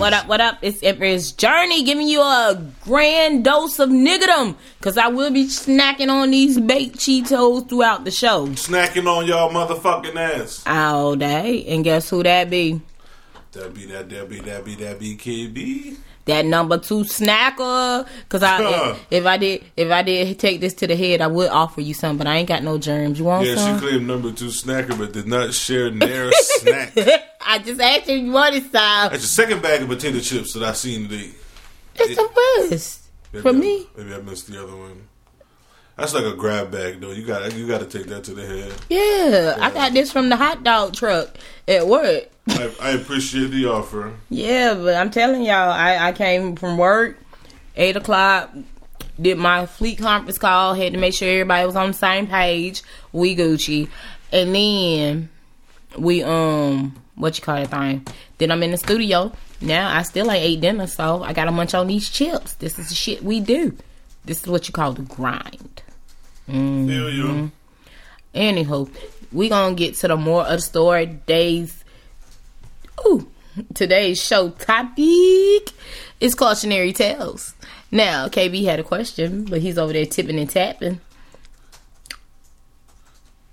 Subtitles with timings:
[0.00, 0.56] What up, what up?
[0.62, 4.56] It's Empress Journey giving you a grand dose of niggadom.
[4.80, 8.46] Cause I will be snacking on these baked Cheetos throughout the show.
[8.46, 10.66] Snacking on y'all motherfucking ass.
[10.66, 11.66] All day.
[11.66, 12.80] And guess who that be?
[13.52, 15.98] That be that, that be that be that be KB
[16.30, 18.06] that number two snacker.
[18.28, 21.26] Cause I, if, if, I did, if I did take this to the head, I
[21.26, 23.18] would offer you some, but I ain't got no germs.
[23.18, 23.78] You want yeah, some?
[23.78, 26.92] she claimed number two snacker, but did not share their snack.
[27.40, 28.72] I just asked you you wanted some.
[28.72, 31.30] That's the second bag of potato chips that I seen today.
[31.96, 33.00] It's the first
[33.42, 33.86] for I, me.
[33.96, 35.08] Maybe I missed the other one.
[36.00, 37.10] That's like a grab bag though.
[37.10, 38.72] You got you got to take that to the head.
[38.88, 41.36] Yeah, yeah, I got this from the hot dog truck
[41.68, 42.30] at work.
[42.48, 44.14] I, I, appreciate the offer.
[44.30, 47.18] Yeah, but I'm telling y'all, I, I came from work,
[47.76, 48.50] eight o'clock,
[49.20, 52.82] did my fleet conference call, had to make sure everybody was on the same page.
[53.12, 53.90] We Gucci,
[54.32, 55.28] and then
[55.98, 58.06] we um, what you call that thing?
[58.38, 59.32] Then I'm in the studio.
[59.60, 62.54] Now I still ain't ate dinner, so I got to munch on these chips.
[62.54, 63.76] This is the shit we do.
[64.24, 65.82] This is what you call the grind.
[66.50, 66.88] Mm-hmm.
[66.88, 67.52] Feel you.
[68.34, 68.90] Anywho,
[69.32, 71.80] we gonna get to the more of the story days
[73.06, 73.30] Ooh,
[73.74, 75.72] today's show topic
[76.20, 77.54] is cautionary tales.
[77.90, 81.00] Now, KB had a question, but he's over there tipping and tapping.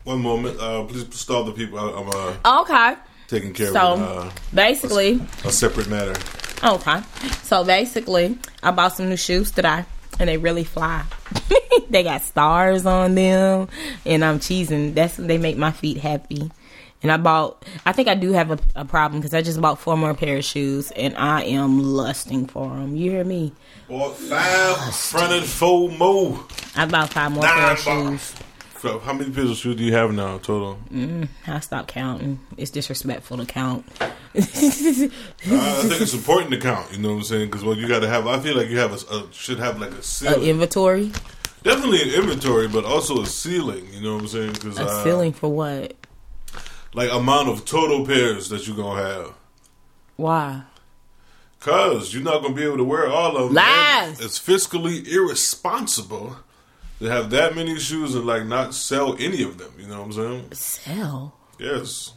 [0.04, 1.80] One moment, uh, please stall the people.
[1.80, 2.10] I'm
[2.46, 2.96] uh, okay.
[3.28, 6.16] Taking care so, of uh, basically a, a separate matter.
[6.64, 7.02] Okay,
[7.44, 9.86] so basically, I bought some new shoes today,
[10.20, 11.04] and they really fly.
[11.90, 13.70] they got stars on them,
[14.06, 14.94] and I'm cheesing.
[14.94, 16.52] That's they make my feet happy.
[17.04, 19.80] And I bought, I think I do have a, a problem because I just bought
[19.80, 22.96] four more pair of shoes and I am lusting for them.
[22.96, 23.54] You hear me?
[23.88, 26.44] Bought five fronted four more.
[26.76, 28.34] I bought five more Nine pair of shoes.
[28.80, 30.80] So how many pairs of shoes do you have now total?
[30.92, 32.40] Mm, I stopped counting.
[32.58, 33.86] It's disrespectful to count.
[34.38, 36.92] uh, I think it's important to count.
[36.92, 37.46] You know what I'm saying?
[37.48, 38.28] Because well, you got to have.
[38.28, 40.44] I feel like you have a, a should have like a ceiling.
[40.44, 41.12] An inventory.
[41.64, 43.88] Definitely an inventory, but also a ceiling.
[43.92, 44.54] You know what I'm saying?
[44.54, 45.96] Cause, a uh, ceiling for what?
[46.98, 49.34] like amount of total pairs that you're gonna have.
[50.16, 50.64] Why?
[51.60, 53.54] Cause you're not gonna be able to wear all of them.
[53.54, 54.20] Lies.
[54.20, 56.38] It's fiscally irresponsible
[57.00, 59.74] to have that many shoes and like not sell any of them.
[59.78, 60.52] You know what I'm saying?
[60.54, 61.38] Sell.
[61.60, 62.14] Yes.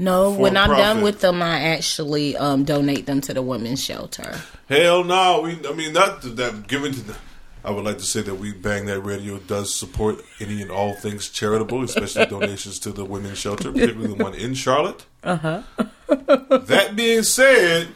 [0.00, 0.84] No, when I'm profit.
[0.84, 4.40] done with them, I actually um, donate them to the women's shelter.
[4.68, 5.68] Hell no, we.
[5.68, 7.16] I mean, not that given to the
[7.62, 10.94] I would like to say that we bang that radio does support any and all
[10.94, 15.04] things charitable, especially donations to the women's shelter, particularly the one in Charlotte.
[15.22, 15.62] Uh huh.
[16.08, 17.88] that being said,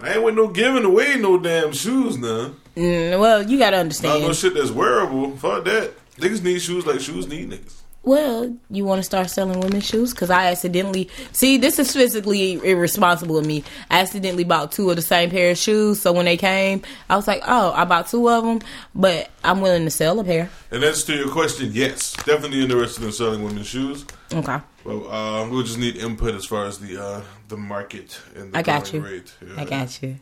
[0.00, 2.54] I ain't with no giving away no damn shoes now.
[2.74, 4.20] Mm, well, you gotta understand.
[4.20, 5.36] Not no shit that's wearable.
[5.36, 5.92] Fuck that.
[6.16, 7.81] Niggas need shoes like shoes need niggas.
[8.04, 10.12] Well, you want to start selling women's shoes?
[10.12, 13.62] Because I accidentally see this is physically irresponsible of me.
[13.90, 17.14] I accidentally bought two of the same pair of shoes, so when they came, I
[17.14, 18.58] was like, "Oh, I bought two of them,"
[18.92, 20.50] but I'm willing to sell a pair.
[20.72, 21.70] And that's to your question.
[21.72, 24.04] Yes, definitely interested in selling women's shoes.
[24.32, 24.58] Okay.
[24.84, 28.58] Well, uh, we'll just need input as far as the uh, the market and the
[28.58, 29.00] I got you.
[29.00, 29.32] rate.
[29.40, 29.60] Yeah.
[29.60, 30.16] I got you.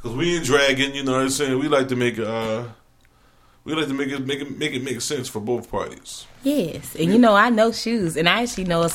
[0.00, 1.58] Because we ain't dragging, you know what I'm saying.
[1.58, 2.64] We like to make uh,
[3.64, 6.26] we like to make it make it make it make sense for both parties.
[6.42, 8.88] Yes, and you know I know shoes, and I actually know.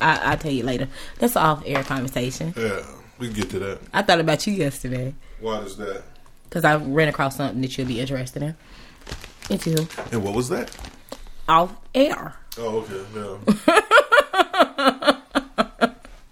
[0.00, 0.88] I, will tell you later.
[1.18, 2.54] That's off air conversation.
[2.56, 2.84] Yeah,
[3.18, 3.80] we can get to that.
[3.92, 5.14] I thought about you yesterday.
[5.40, 6.02] Why is that?
[6.44, 8.56] Because I ran across something that you'll be interested in.
[9.50, 10.76] Into and what was that?
[11.48, 12.34] Off air.
[12.58, 13.02] Oh, okay.
[13.14, 13.38] Yeah.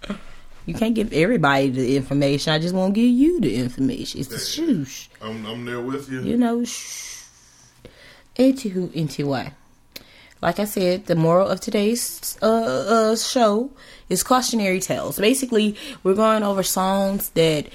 [0.65, 2.53] you can't give everybody the information.
[2.53, 4.19] I just won't give you the information.
[4.19, 5.09] It's the shoes.
[5.21, 6.21] I'm, I'm there with you.
[6.21, 6.63] You know.
[6.63, 7.06] Shh.
[8.37, 9.51] Into what?
[10.41, 13.71] Like I said, the moral of today's uh, uh, show
[14.09, 15.17] is cautionary tales.
[15.17, 17.67] Basically, we're going over songs that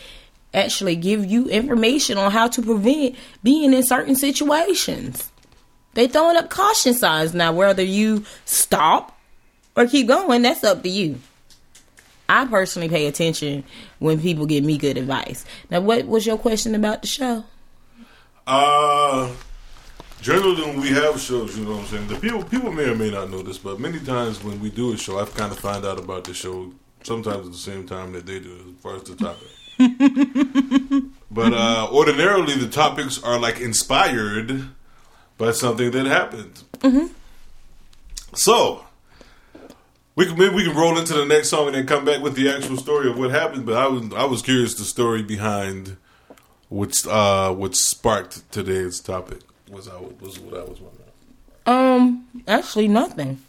[0.55, 5.33] actually give you information on how to prevent being in certain situations.
[5.95, 7.53] They throwing up caution signs now.
[7.53, 9.19] Whether you stop
[9.77, 11.19] or keep going, that's up to you.
[12.29, 13.65] I personally pay attention
[13.99, 15.45] when people give me good advice.
[15.69, 17.45] Now, what was your question about the show?
[18.47, 19.33] Uh
[20.23, 22.09] generally when we have shows, you know what I'm saying.
[22.09, 24.93] The people people may or may not know this, but many times when we do
[24.93, 26.73] a show, I've kind of find out about the show
[27.03, 29.49] sometimes at the same time that they do as far as the topic.
[31.31, 34.69] but uh, ordinarily, the topics are like inspired
[35.37, 36.63] by something that happened.
[36.79, 37.07] Mm-hmm.
[38.35, 38.87] So
[40.15, 42.37] we can maybe we can roll into the next song and then come back with
[42.37, 43.67] the actual story of what happened.
[43.67, 45.97] But I was I was curious the story behind
[46.69, 49.41] what uh, what sparked today's topic.
[49.73, 51.09] Was I was what I was wondering.
[51.65, 53.41] Um, actually nothing.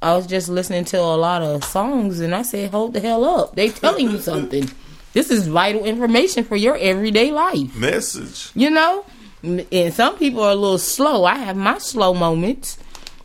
[0.00, 3.24] I was just listening to a lot of songs and I said, Hold the hell
[3.26, 3.54] up.
[3.54, 4.70] They telling you something.
[5.12, 7.76] This is vital information for your everyday life.
[7.76, 8.50] Message.
[8.54, 9.04] You know?
[9.42, 11.26] And some people are a little slow.
[11.26, 12.78] I have my slow moments.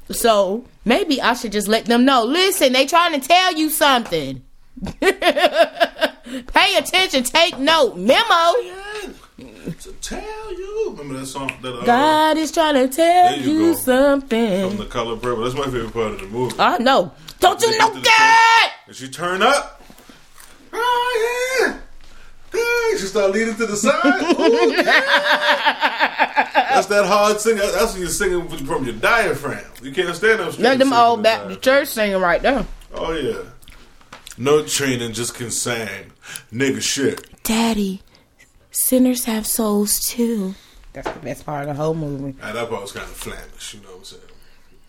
[0.10, 2.26] So maybe I should just let them know.
[2.26, 4.44] Listen, they trying to tell you something.
[5.00, 7.96] Pay attention, take note.
[7.96, 8.84] Memo.
[9.66, 10.90] To tell you.
[10.92, 11.52] Remember that song?
[11.62, 14.20] That, uh, God is trying to tell you you, go.
[14.20, 15.44] From the color purple.
[15.44, 16.56] That's my favorite part of the movie.
[16.60, 17.12] I know.
[17.40, 18.74] Don't you know that?
[18.88, 19.82] And she turn up.
[20.72, 21.78] Oh yeah.
[22.54, 24.40] Yeah, she start leaning to the side.
[24.40, 24.84] Ooh, yeah.
[26.74, 27.60] That's that hard singing.
[27.60, 29.66] That's when you're singing from your diaphragm.
[29.82, 30.64] You can't stand up straight.
[30.64, 32.66] Let them old the Baptist church singing right there.
[32.94, 33.42] Oh yeah.
[34.38, 36.12] No training, just can sing.
[36.52, 37.44] Nigga shit.
[37.44, 38.02] Daddy,
[38.76, 40.56] sinners have souls too.
[40.94, 42.38] That's the best part of the whole movie.
[42.42, 44.22] And that part was kind of flamish, you know what I'm saying?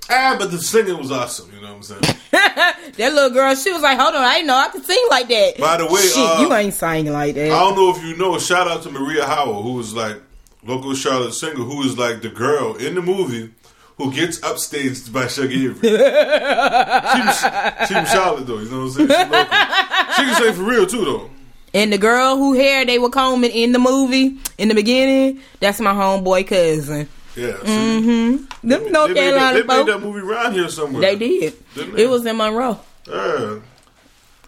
[0.08, 2.16] Ah, but the singing was awesome, you know what I'm saying?
[2.96, 5.28] That little girl, she was like, "Hold on, I didn't know I could sing like
[5.28, 7.50] that." By the way, Shit, uh, you ain't singing like that.
[7.50, 10.16] I don't know if you know, shout out to Maria Howell, who was like
[10.64, 13.52] local Charlotte singer, who is like the girl in the movie
[13.98, 15.80] who gets upstaged by Shuggy Avery.
[15.88, 15.90] she,
[17.26, 19.08] was, she was Charlotte though, you know what I'm saying?
[19.08, 20.14] She, local.
[20.14, 21.30] she can sing for real too though.
[21.76, 25.78] And the girl who hair they were combing in the movie in the beginning, that's
[25.78, 27.08] my homeboy cousin.
[27.36, 27.58] Yeah.
[27.58, 27.66] see?
[27.66, 28.68] Mm-hmm.
[28.68, 31.02] Them North They, made that, Carolina they made that movie around here somewhere.
[31.02, 31.54] they did.
[31.74, 32.04] Didn't they?
[32.04, 32.80] It was in Monroe.
[33.06, 33.58] Yeah.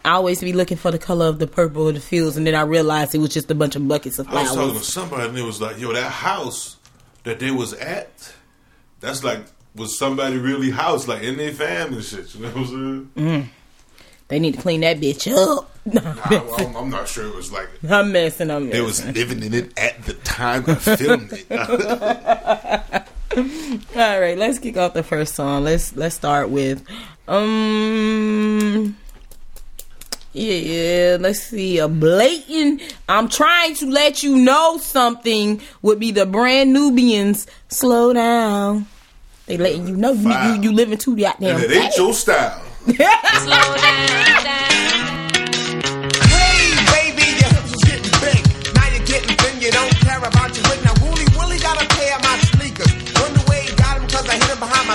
[0.05, 2.55] I always be looking for the color of the purple of the fields, and then
[2.55, 5.29] I realized it was just a bunch of buckets of I was talking to somebody
[5.29, 6.77] and it was like, yo, that house
[7.25, 8.33] that they was at,
[9.01, 9.41] that's like
[9.75, 12.35] was somebody really house, like in their fam and shit.
[12.35, 13.51] You know what I'm saying?
[14.29, 15.71] They need to clean that bitch up.
[16.31, 18.51] I, I'm, I'm not sure it was like I'm messing.
[18.51, 18.85] I'm they messing.
[18.85, 21.51] was living in it at the time I filmed it.
[23.97, 25.65] All right, let's kick off the first song.
[25.65, 26.83] Let's let's start with
[27.27, 28.97] um
[30.35, 31.79] yeah, yeah, let's see.
[31.79, 38.13] A blatant I'm trying to let you know something would be the brand Nubians slow
[38.13, 38.87] down.
[39.47, 42.63] They letting you know you you, you living too goddamn it ain't your style.
[42.87, 42.95] Hey,
[46.95, 48.43] baby, your was getting big.
[48.75, 50.85] Now you're getting thin, you don't care about your wig.
[50.87, 50.95] Now,
[51.35, 51.87] Willie got a
[52.23, 52.95] my sneakers.
[53.19, 53.75] Wonder where he
[54.31, 54.95] I behind my.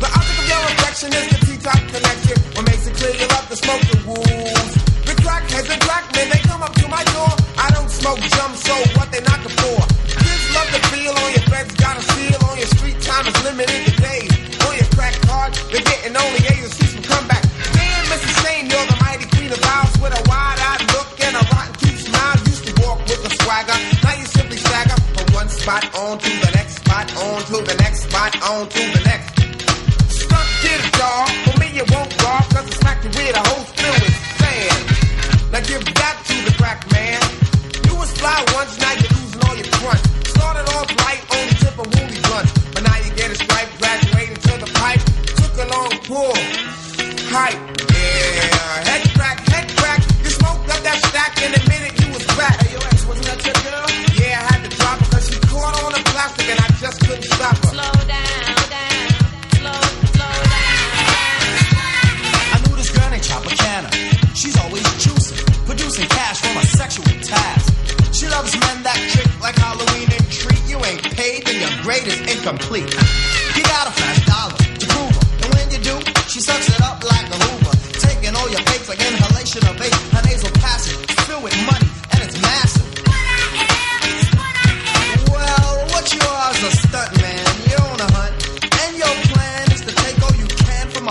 [0.00, 2.40] The object of your affection is the T-top connection.
[2.96, 3.98] Clear you love to smoke the.
[5.04, 7.28] The crackheads and crack men, they come up to my door.
[7.58, 8.20] I don't smoke
[8.56, 9.84] so what they knocking for?
[10.94, 11.44] Feel on your
[11.76, 13.92] got a seal on your street time is limited to
[15.44, 17.42] On card, they're getting only C's from comeback.
[17.76, 18.32] Damn, Mrs.
[18.40, 22.00] Shane, you're the mighty queen of vows with a wide-eyed look and a rotten cute
[22.00, 22.36] smile.
[22.48, 26.30] Used to walk with a swagger, now you simply stagger from one spot on to
[26.40, 29.28] the next spot, on to the next spot, on to the next.
[30.08, 31.28] Stunt did it, y'all.
[31.44, 34.80] For me, it won't rock, cause it's smacked with a whole spill with sand.
[35.52, 37.20] Now give that to the crack man.
[37.84, 40.00] You was fly once, now you're losing all your front.
[40.24, 42.03] Started off light, only tip a
[46.04, 46.36] pull.
[47.32, 47.56] Hype.
[47.96, 48.84] Yeah.
[48.84, 50.00] Head crack, head crack.
[50.22, 52.60] You smoked up that stack in a minute, you was back.
[52.60, 53.88] Hey, yo, ex, wasn't that your girl?
[54.20, 57.00] Yeah, I had to drop her cause she caught on the plastic and I just
[57.00, 57.72] couldn't stop her.
[57.72, 59.16] Slow down, down,
[59.56, 59.80] slow,
[60.12, 60.84] slow down.
[62.52, 63.88] I knew this girl named Tropicana.
[64.36, 67.72] She's always juicing, producing cash from a sexual task.
[68.12, 70.60] She loves men that trick like Halloween and treat.
[70.68, 72.92] You ain't paid, then your grade is incomplete.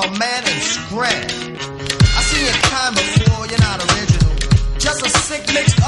[0.04, 1.24] A man and scram.
[2.18, 4.36] I seen your kind before, you're not original.
[4.78, 5.80] Just a sick, mixed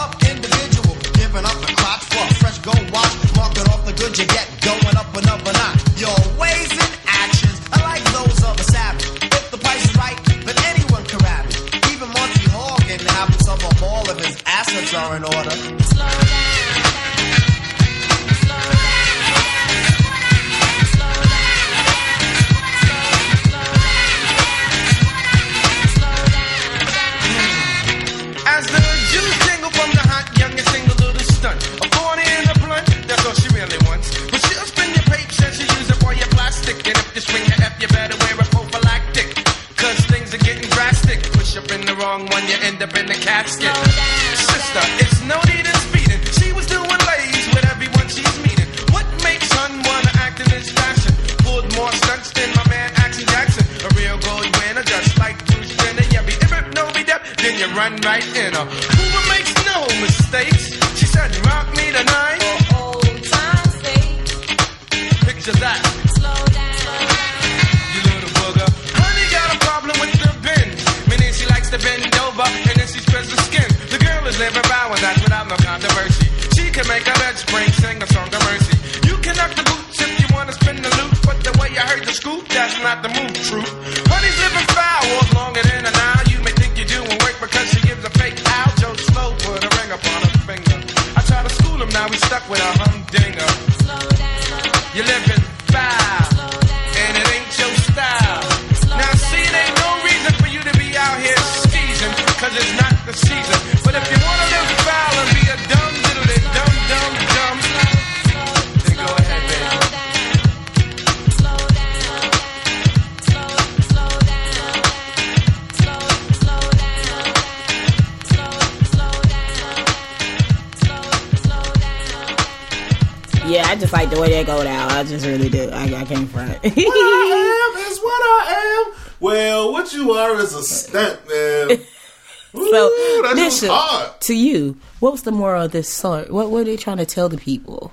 [135.05, 136.25] you, what was the moral of this story?
[136.29, 137.91] What were they trying to tell the people?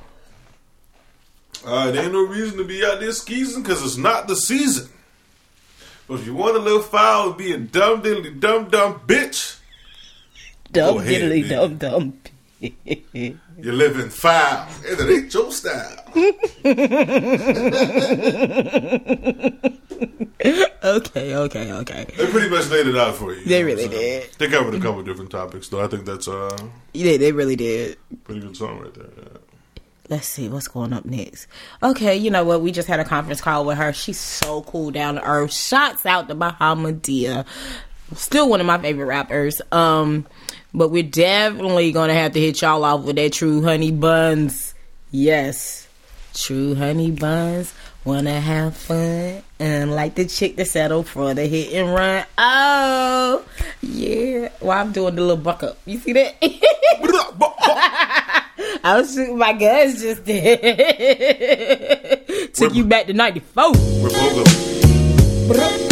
[1.65, 4.89] Uh, there ain't no reason to be out there skeezing because it's not the season.
[6.09, 9.59] But if you want to live foul and be a dumb diddly dumb dumb bitch,
[10.73, 11.51] Dumb Go ahead, diddly man.
[11.51, 12.19] dumb dumb.
[13.13, 14.69] You're living foul.
[14.89, 15.99] And it ain't your style.
[20.85, 22.07] okay, okay, okay.
[22.17, 23.41] They pretty much laid it out for you.
[23.41, 24.31] you They know really did.
[24.39, 25.83] They covered a couple different topics, though.
[25.85, 26.57] I think that's uh,
[26.93, 27.99] Yeah, they really did.
[28.25, 29.07] pretty good song right there.
[29.17, 29.39] Yeah.
[30.09, 31.47] Let's see what's going up next.
[31.83, 32.61] Okay, you know what?
[32.61, 33.93] We just had a conference call with her.
[33.93, 35.53] She's so cool down to earth.
[35.53, 37.47] Shots out to Bahamadia.
[38.15, 39.63] Still one of my favorite rappers.
[39.71, 40.27] Um,
[40.75, 44.75] but we're definitely gonna have to hit y'all off with that True Honey Buns.
[45.11, 45.89] Yes,
[46.35, 47.73] True Honey Buns.
[48.05, 52.25] Wanna have fun and like the chick to settle for the hit and run.
[52.37, 53.45] Oh,
[53.81, 54.49] yeah.
[54.61, 55.79] Well, I'm doing the little buck up.
[55.87, 56.35] You see that?
[58.85, 60.59] I was shooting my guns just then.
[62.55, 63.73] Took you back to 94.
[65.49, 65.92] We're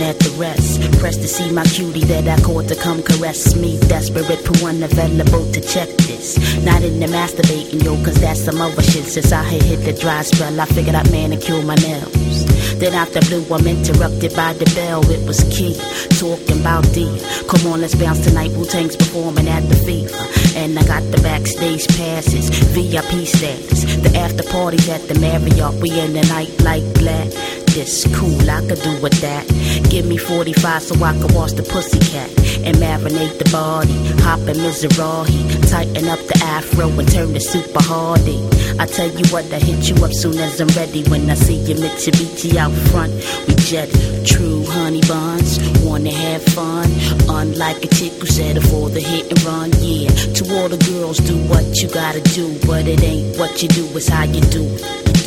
[0.00, 0.80] at the rest.
[0.98, 3.78] Pressed to see my cutie that I caught to come caress me.
[3.88, 6.36] Desperate for one available to check this.
[6.64, 9.04] Not in the masturbating, yo, cause that's some other shit.
[9.04, 12.44] Since I had hit the dry spell, I figured I'd manicure my nails.
[12.76, 15.00] Then the blue, I'm interrupted by the bell.
[15.10, 15.74] It was key,
[16.18, 17.08] talking about D.
[17.48, 18.52] Come on, let's bounce tonight.
[18.52, 20.24] Wu Tang's performing at the fever.
[20.56, 23.84] And I got the backstage passes, VIP status.
[24.02, 25.80] The after parties at the Marriott.
[25.80, 27.28] We in the night like black.
[27.74, 29.46] This cool, I could do with that.
[29.90, 32.28] Give me 45 so I can wash the pussycat
[32.66, 33.94] and marinate the body.
[34.22, 38.42] Hop in Mizrahi, tighten up the afro and turn the super hardy.
[38.80, 41.04] I tell you what, I hit you up soon as I'm ready.
[41.08, 43.12] When I see you, Mitsubishi out front,
[43.46, 43.88] we jet
[44.26, 45.58] true honey buns.
[45.82, 46.90] Wanna have fun,
[47.28, 49.70] unlike a chick who settle for the hit and run.
[49.78, 53.68] Yeah, to all the girls, do what you gotta do, but it ain't what you
[53.68, 55.17] do, it's how you do.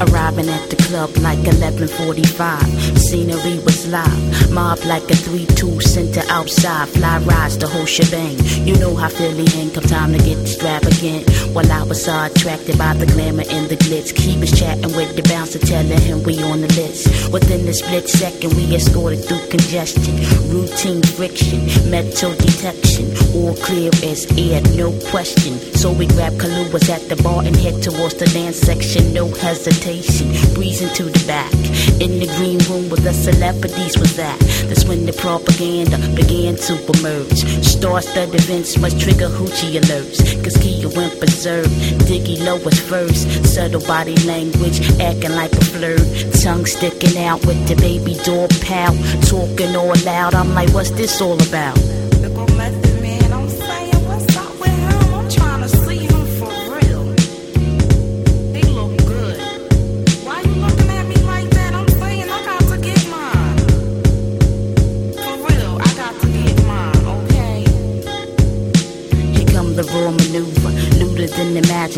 [0.00, 2.98] Arriving at the club like 11:45.
[2.98, 6.88] Scenery was live, mob like a 3-2 center outside.
[6.88, 8.36] Fly rides the whole shebang.
[8.66, 9.70] You know how Philly hang.
[9.70, 11.28] Come time to get extravagant.
[11.54, 15.22] While I was so attracted by the glamour and the glitz, was chatting with the
[15.22, 17.32] bouncer, telling him we on the list.
[17.32, 20.14] Within the split second, we escorted through congestion,
[20.48, 25.58] routine friction, metal detection, all clear as air, no question.
[25.74, 29.87] So we grabbed Kahluas at the bar and head towards the dance section, no hesitation.
[29.88, 31.50] Breezing to the back.
[31.98, 34.38] In the green room where the celebrities was at.
[34.68, 37.40] That's when the propaganda began to emerge.
[37.64, 40.20] Star-studded events must trigger hoochie alerts.
[40.44, 41.66] Cause Kia went berserk.
[42.04, 43.24] Diggy low was first.
[43.46, 46.04] Subtle body language, acting like a flirt.
[46.42, 48.94] Tongue sticking out with the baby door pout.
[49.24, 50.34] Talking all loud.
[50.34, 51.78] I'm like, what's this all about?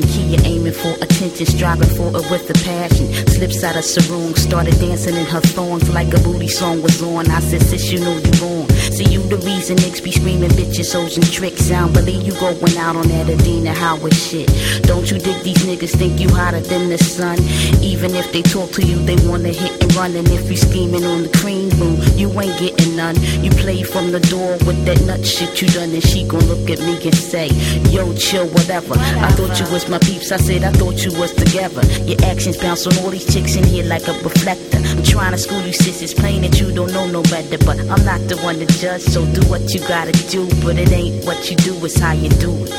[0.00, 0.30] Imagine.
[0.30, 3.12] Kia aiming for attention, striving for it with a passion.
[3.28, 7.30] Slips out of sarong, started dancing in her thongs like a booty song was on.
[7.30, 8.68] I said, sis, you know you wrong.
[8.90, 11.70] See, you the reason niggas be screaming bitches, hoes, and tricks.
[11.70, 14.48] I don't believe you going out on that Adina Howard shit.
[14.82, 17.38] Don't you dig these niggas think you hotter than the sun?
[17.80, 20.16] Even if they talk to you, they wanna hit and run.
[20.16, 23.14] And if you scheming on the cream room, you ain't getting none.
[23.44, 26.68] You play from the door with that nut shit you done, and she gon' look
[26.68, 27.48] at me and say,
[27.94, 28.94] Yo, chill, whatever.
[28.98, 30.32] I thought you was my peeps.
[30.32, 31.82] I said I thought you was together.
[32.02, 34.78] Your actions bounce on all these chicks in here like a reflector.
[34.78, 36.02] I'm trying to school you, sis.
[36.02, 39.02] It's plain that you don't know no better, but I'm not the one to judge.
[39.02, 42.30] So do what you gotta do, but it ain't what you do, it's how you
[42.30, 42.72] do it.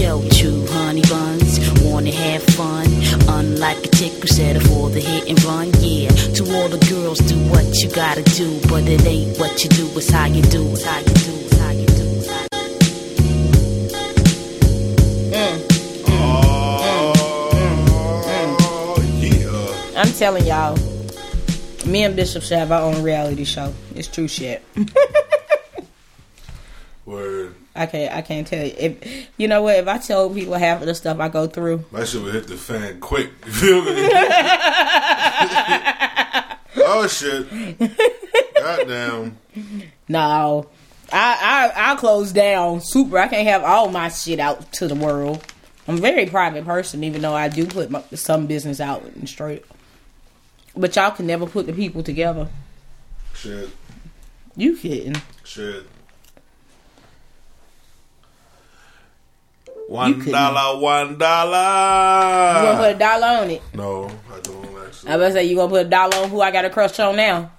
[0.00, 2.86] Yo, true honey buns, wanna have fun.
[3.28, 6.08] Unlike a chick who settle for the hit and run, yeah.
[6.36, 9.86] To all the girls, do what you gotta do, but it ain't what you do,
[9.98, 10.82] it's how you do it.
[10.82, 11.52] How you do it.
[11.60, 12.30] How you do it.
[12.30, 13.36] How you do it.
[18.58, 20.00] Oh, yeah.
[20.00, 20.78] I'm telling y'all,
[21.86, 23.72] me and Bishop should have our own reality show.
[23.94, 24.62] It's true shit.
[27.06, 27.54] Word.
[27.74, 28.14] I can't.
[28.14, 28.74] I can't tell you.
[28.76, 31.84] If you know what, if I tell people half of the stuff I go through,
[31.92, 33.30] My shit would hit the fan quick.
[33.46, 33.92] You feel me?
[36.78, 37.46] oh shit.
[38.54, 39.38] Goddamn.
[40.08, 40.66] no,
[41.12, 42.80] I I I'll close down.
[42.80, 43.18] Super.
[43.18, 45.44] I can't have all my shit out to the world.
[45.86, 49.28] I'm a very private person, even though I do put my, some business out and
[49.28, 49.64] straight.
[50.76, 52.48] But y'all can never put the people together.
[53.34, 53.70] Shit.
[54.56, 55.16] You kidding?
[55.44, 55.86] Shit.
[59.88, 61.18] One one You gonna
[62.78, 63.62] put a dollar on it?
[63.72, 65.10] No, I don't actually.
[65.10, 67.14] I was say you gonna put a dollar on who I got a crush on
[67.16, 67.52] now.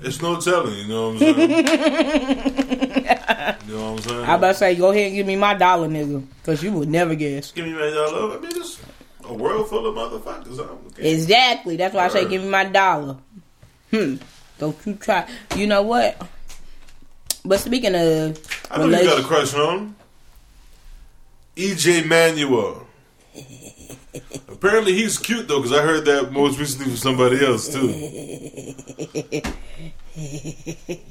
[0.00, 1.50] It's no telling, you know what I'm saying?
[3.66, 4.24] you know what I'm saying?
[4.24, 6.88] I about to say go ahead and give me my dollar, nigga, cause you would
[6.88, 7.50] never guess.
[7.50, 8.38] Give me my dollar.
[8.44, 8.80] It's
[9.28, 10.58] a world full of motherfuckers.
[10.58, 11.12] Okay.
[11.12, 11.76] Exactly.
[11.76, 13.18] That's why I say give me my dollar.
[13.90, 14.16] Hmm.
[14.58, 15.28] Don't you try.
[15.56, 16.20] You know what?
[17.44, 18.38] But speaking of
[18.70, 19.94] I know you got a crush on.
[21.56, 22.86] EJ Manuel.
[24.48, 27.88] Apparently he's cute though, because I heard that most recently from somebody else too.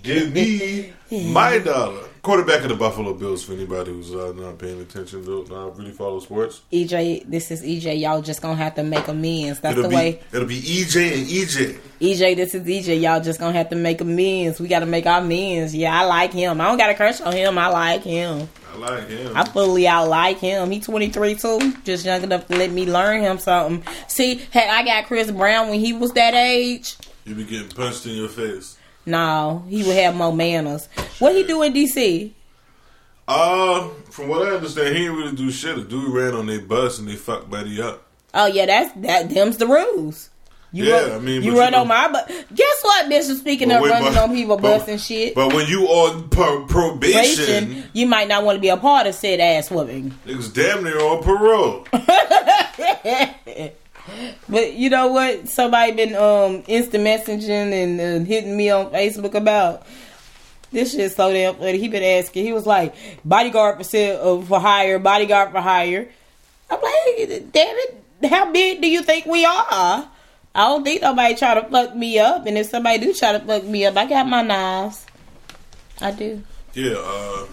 [0.04, 2.04] Give me my dollar.
[2.22, 3.44] Quarterback of the Buffalo Bills.
[3.44, 6.62] For anybody who's uh, not paying attention, though, not really follow sports.
[6.74, 8.02] EJ, this is EJ.
[8.02, 9.62] Y'all just gonna have to make amends.
[9.62, 10.20] That's it'll the be way.
[10.34, 11.80] it'll be EJ and EJ.
[12.02, 13.02] EJ, this is EJ.
[13.02, 14.60] Y'all just gonna have to make amends.
[14.60, 15.74] We gotta make our amends.
[15.74, 16.60] Yeah, I like him.
[16.60, 17.58] I don't got a crush on him.
[17.58, 18.50] I like him.
[18.74, 19.32] I like him.
[19.38, 20.70] I fully out like him.
[20.72, 21.74] He 23 too.
[21.86, 23.84] Just young enough to let me learn him something.
[24.08, 28.06] See, had I got Chris Brown when he was that age, you be getting punched
[28.06, 28.77] in your face.
[29.08, 30.88] No, he would have more manners.
[31.20, 32.32] What he do in DC?
[33.28, 35.78] Uh, from what I understand, he didn't really do shit.
[35.78, 38.04] A dude ran on their bus and they fucked Buddy up.
[38.34, 39.30] Oh yeah, that's that.
[39.30, 40.30] Them's the rules.
[40.74, 42.28] You Yeah, run, I mean, you run you on know- my bus.
[42.54, 43.34] Guess what, bitch?
[43.38, 47.86] Speaking of running on people but- bus and shit, But when you on pro- probation,
[47.94, 50.14] you might not want to be a part of said ass whooping.
[50.26, 51.88] niggas damn near on parole.
[54.50, 55.48] But you know what?
[55.50, 59.86] Somebody been um instant messaging and uh, hitting me on Facebook about
[60.72, 61.12] this shit.
[61.12, 61.78] So damn funny.
[61.78, 62.46] He been asking.
[62.46, 66.10] He was like, bodyguard for sale, uh, for hire, bodyguard for hire.
[66.70, 70.10] I'm like, damn it, how big do you think we are?
[70.56, 73.40] I don't think nobody try to fuck me up, and if somebody do try to
[73.40, 75.06] fuck me up, I got my knives.
[76.02, 76.44] I do.
[76.74, 77.46] Yeah, uh,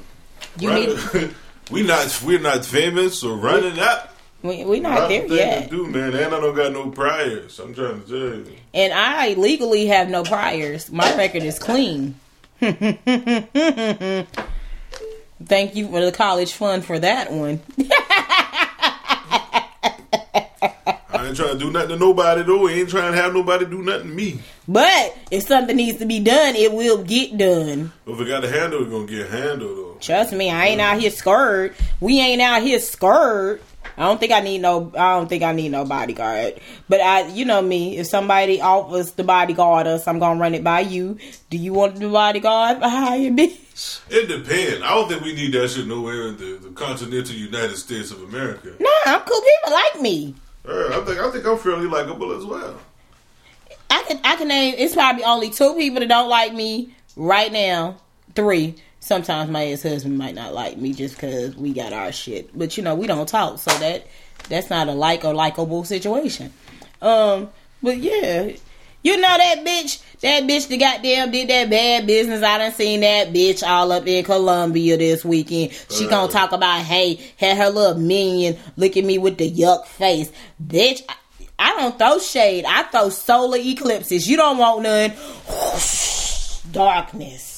[0.58, 0.80] You run-
[1.20, 1.34] need.
[1.70, 4.13] we not we're not famous or running up.
[4.44, 5.70] We, we not there yet.
[5.70, 6.14] to do, man.
[6.14, 7.59] And I don't got no priors.
[7.59, 8.57] I'm trying to tell you.
[8.74, 10.92] And I legally have no priors.
[10.92, 12.20] My record is clean.
[12.61, 12.76] Thank
[15.74, 17.62] you for the college fund for that one.
[21.09, 22.68] I ain't trying to do nothing to nobody though.
[22.68, 24.40] I ain't trying to have nobody do nothing to me.
[24.68, 27.94] But if something needs to be done, it will get done.
[28.07, 29.96] If we got to handle, it, gonna get handled though.
[30.00, 31.74] Trust me, I ain't out here scared.
[31.98, 33.62] We ain't out here scared.
[33.96, 34.92] I don't think I need no.
[34.96, 36.61] I don't think I need no bodyguard.
[36.88, 37.98] But I, you know me.
[37.98, 41.18] If somebody offers to bodyguard us, I'm gonna run it by you.
[41.50, 44.00] Do you want the bodyguard for hire, bitch?
[44.11, 44.83] It depends.
[44.83, 48.22] I don't think we need that shit nowhere in the, the continental United States of
[48.22, 48.72] America.
[48.78, 49.40] Nah, I'm cool.
[49.40, 50.35] People like me.
[50.66, 52.78] Uh, I think I think I'm fairly likable as well.
[53.90, 57.52] I can I can name it's probably only two people that don't like me right
[57.52, 57.96] now.
[58.35, 58.74] Three.
[59.04, 62.58] Sometimes my ex husband might not like me just because we got our shit.
[62.58, 64.06] But you know, we don't talk, so that
[64.48, 66.54] that's not a like or likable situation.
[67.02, 67.50] Um,
[67.82, 68.52] but yeah.
[69.02, 72.42] You know that bitch, that bitch that goddamn did that bad business.
[72.42, 75.72] I done seen that bitch all up in Columbia this weekend.
[75.90, 79.84] She gonna talk about, hey, had her little minion look at me with the yuck
[79.84, 80.32] face.
[80.66, 81.14] Bitch, I,
[81.58, 82.64] I don't throw shade.
[82.66, 84.26] I throw solar eclipses.
[84.26, 85.12] You don't want none.
[86.72, 87.53] Darkness.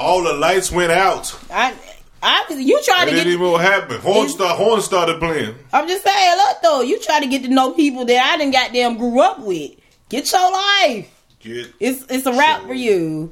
[0.00, 1.38] All the lights went out.
[1.50, 1.74] I,
[2.22, 4.00] I, you It to didn't even know what happened.
[4.00, 5.54] Horn, start, horn started playing.
[5.72, 8.54] I'm just saying, look though, you try to get to know people that I didn't
[8.54, 9.72] goddamn grew up with.
[10.08, 11.24] Get your life.
[11.40, 13.30] Get It's it's a wrap for you.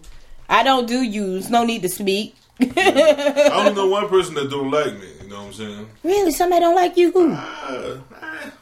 [0.49, 1.51] I don't do use.
[1.51, 2.35] No need to speak.
[2.61, 5.09] I don't know one person that don't like me.
[5.23, 5.91] You know what I'm saying?
[6.05, 7.13] Really, somebody don't like you?
[7.13, 7.33] Who?
[7.33, 7.99] Uh,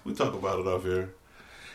[0.04, 1.10] we talk about it off here.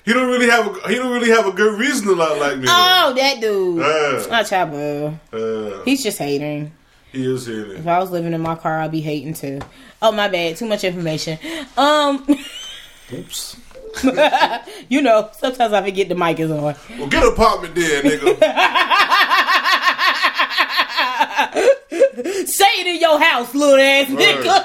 [0.05, 2.57] He don't really have a he don't really have a good reason to not like
[2.57, 2.65] me.
[2.67, 3.77] Oh, that dude.
[3.79, 4.25] Yeah.
[4.29, 5.19] Not Chopper.
[5.31, 6.71] Uh, He's just hating.
[7.11, 7.77] he is hating.
[7.77, 9.59] If I was living in my car, I'd be hating too.
[10.01, 11.37] Oh my bad, too much information.
[11.77, 12.25] Um,
[13.13, 13.57] Oops.
[14.89, 16.61] you know, sometimes I forget the mic is on.
[16.97, 18.37] Well, get an apartment there, nigga.
[22.45, 24.61] Say it in your house, little ass nigga.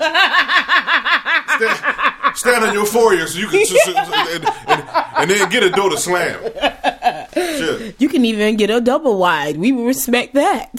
[1.57, 3.65] stand, stand on your foyer so you can
[3.97, 6.43] and, and, and then get a door to slam.
[7.99, 9.57] You can even get a double wide.
[9.57, 10.71] We respect that.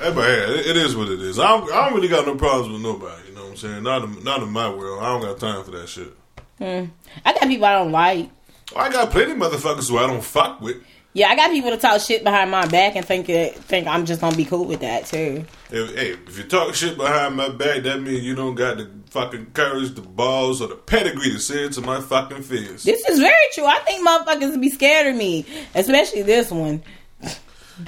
[0.00, 1.38] Hey, but hey, it- is what it is.
[1.38, 3.28] I don't, I don't really got no problems with nobody.
[3.28, 3.82] You know what I'm saying?
[3.82, 5.02] Not in, not in my world.
[5.02, 6.14] I don't got time for that shit.
[6.58, 6.86] Hmm.
[7.24, 8.30] I got people I don't like.
[8.74, 10.76] I got plenty motherfuckers who I don't fuck with.
[11.12, 14.06] Yeah, I got people to talk shit behind my back and think it, think I'm
[14.06, 15.44] just gonna be cool with that too.
[15.70, 18.88] If, hey, if you talk shit behind my back, that means you don't got the
[19.06, 22.84] fucking courage, the balls, or the pedigree to say it to my fucking face.
[22.84, 23.66] This is very true.
[23.66, 26.82] I think motherfuckers be scared of me, especially this one.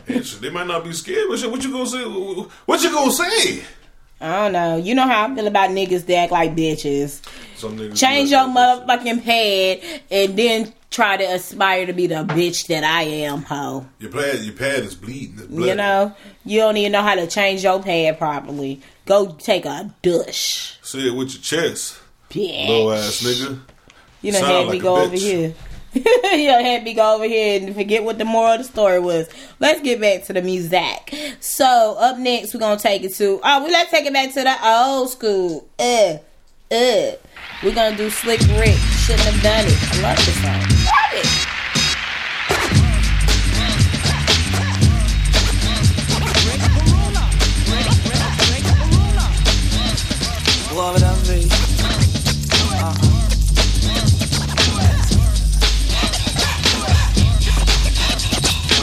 [0.07, 2.03] They might not be scared, but shit, what you gonna say?
[2.03, 3.63] What you gonna say?
[4.23, 4.77] I don't know.
[4.77, 7.21] You know how I feel about niggas that act like bitches.
[7.97, 13.03] Change your motherfucking pad and then try to aspire to be the bitch that I
[13.03, 13.87] am, ho.
[13.99, 15.49] Your pad, your pad is bleeding.
[15.51, 18.81] You know, you don't even know how to change your pad properly.
[19.07, 20.77] Go take a douche.
[20.83, 21.99] Say it with your chest,
[22.31, 22.69] Bitch.
[22.69, 23.59] low ass nigga.
[24.21, 25.55] You know, had like me go over here.
[25.95, 29.29] You had me go over here and forget what the moral of the story was.
[29.61, 31.37] Let's get back to the music.
[31.41, 34.43] So up next, we're gonna take it to oh, we let's take it back to
[34.43, 35.69] the old school.
[35.79, 36.19] Uh,
[36.71, 37.13] uh.
[37.63, 38.77] We're gonna do Slick Rick.
[39.05, 39.77] Shouldn't have done it.
[39.93, 40.61] I love this song.
[50.75, 51.03] Love it.
[51.03, 51.62] Love it,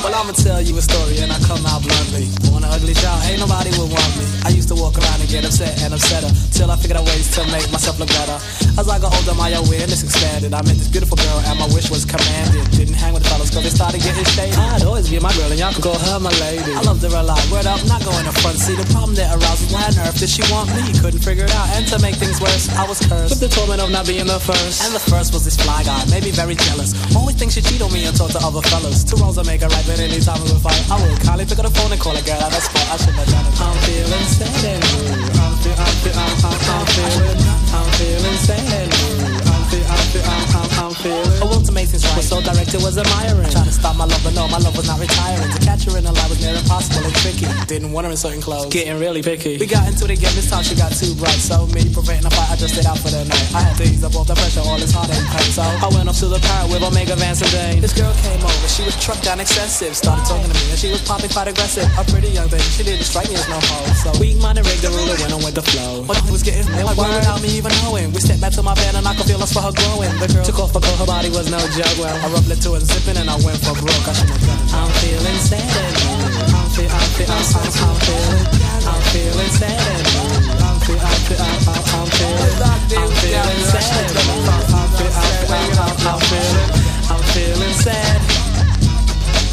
[0.10, 2.48] Well, I'ma tell you a story and I come out bluntly.
[2.60, 3.24] An ugly child?
[3.24, 4.28] Ain't nobody would want me.
[4.43, 7.32] I used to walk around and get upset and upsetter till I figured out ways
[7.39, 8.36] to make myself look better.
[8.76, 10.52] As I got older, my awareness expanded.
[10.52, 12.67] I met this beautiful girl and my wish was commanded.
[12.76, 14.52] Didn't hang with the fellas cause they started getting shady.
[14.60, 16.76] I'd always be my girl and y'all could call her my lady.
[16.76, 17.39] I loved her a lot.
[17.48, 18.60] Word up, not going to front.
[18.60, 20.84] See, the problem that aroused was why on earth did she want me?
[21.00, 21.72] Couldn't figure it out.
[21.80, 24.36] And to make things worse, I was cursed with the torment of not being the
[24.36, 24.84] first.
[24.84, 26.91] And the first was this fly guy, made me very jealous.
[27.15, 29.08] Always think she cheat on me and talk to other fellas.
[29.08, 31.72] Two wrongs will make a right, but anytime we fight, I would kindly pick up
[31.72, 35.41] the phone and call a girl I'm feeling sad and blue.
[35.41, 37.38] I'm feel, I'm feel, I'm, I'm, I'm feeling,
[37.73, 39.18] I'm feeling sad and blue.
[39.89, 40.23] I'm feel,
[40.86, 41.39] I'm feeling.
[41.89, 42.15] Right.
[42.15, 43.49] Was so direct, it was admiring.
[43.49, 45.52] Trying to stop my love, but no, my love was not retiring.
[45.52, 47.47] To catch her in a lie was near impossible and tricky.
[47.67, 48.71] Didn't want her in certain clothes.
[48.71, 49.58] Getting really picky.
[49.58, 50.32] We got into it again.
[50.38, 51.39] This time she got too bright.
[51.39, 53.47] So me preventing a fight, I just stayed out for the night.
[53.56, 55.49] I had to ease up all the pressure, all this heartache and pain.
[55.52, 57.82] So I went up to the parrot with Omega Vance and Dane.
[57.82, 59.95] This girl came over, she was trucked down excessive.
[59.95, 61.88] Started talking to me and she was popping quite aggressive.
[61.97, 63.88] A pretty young thing, she didn't strike me as no hoe.
[64.04, 66.04] So weak minded rigged the ruler, went on with the flow.
[66.04, 68.12] But it was getting like why without me even knowing.
[68.15, 69.71] We stepped back to my van and I could feel us for her
[70.19, 71.95] The girl took off her coat, her body was no joke.
[71.95, 74.07] Well, I rubbed it to her zipping and I went for broke.
[74.75, 75.95] I'm feeling sad and.
[76.51, 78.43] I'm feel, I'm I'm, I'm, feeling,
[78.83, 80.03] I'm feeling sad and.
[80.59, 84.27] I'm I'm feel, I'm, I'm, I'm feeling, I'm feeling sad and.
[86.03, 86.67] I'm feeling,
[87.07, 88.48] I'm feeling sad.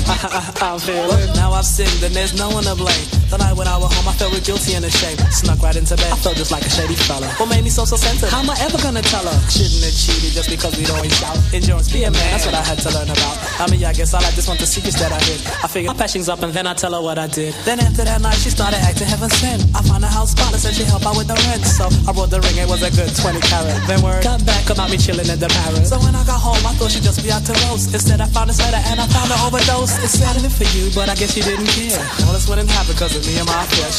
[0.63, 1.27] I'm feeling.
[1.35, 3.07] Now I've sinned and there's no one to blame.
[3.27, 5.19] The night when I was home, I felt real guilty and ashamed.
[5.35, 6.13] Snuck right into bed.
[6.13, 7.27] I felt just like a shady fella.
[7.43, 8.31] What made me so so sensitive?
[8.31, 9.39] How am I ever gonna tell her?
[9.51, 11.35] Shouldn't have cheated just because we'd always shout.
[11.51, 12.23] Endurance, be a man.
[12.31, 13.37] That's what I had to learn about.
[13.59, 15.43] I mean, I guess I this one the secrets that I hid.
[15.63, 17.51] I figured my passion's up and then I tell her what I did.
[17.67, 19.67] Then after that night, she started acting heaven sent.
[19.75, 21.67] I found a house spotless and she helped out with the rent.
[21.67, 23.75] So I brought the ring, it was a good 20 carat.
[23.91, 25.87] Then word got back about me chilling at the parrot.
[25.87, 27.91] So when I got home, I thought she'd just be out to roast.
[27.91, 29.96] Instead, I found a letter and I found an overdose.
[30.05, 31.99] It said it for you, but I guess you didn't care.
[32.27, 33.97] All this wouldn't happen because of me and my it.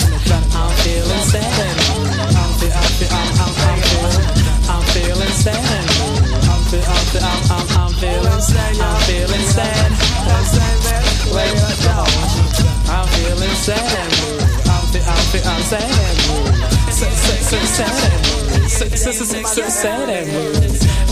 [0.54, 1.78] I'm feeling sad.
[2.38, 4.26] I'm feel, I'm feel, I'm, I'm, I'm feeling,
[4.70, 5.58] I'm feeling sad.
[6.48, 8.78] I'm feel, I'm feel, I'm, I'm, I'm feeling sad.
[8.78, 9.90] I'm feeling sad.
[11.34, 11.98] Wait, yo.
[12.94, 14.12] I'm feeling sad.
[14.70, 15.92] I'm feel, I'm feel, I'm sad.
[16.94, 20.34] Sad, sad, sad, sad sad at me.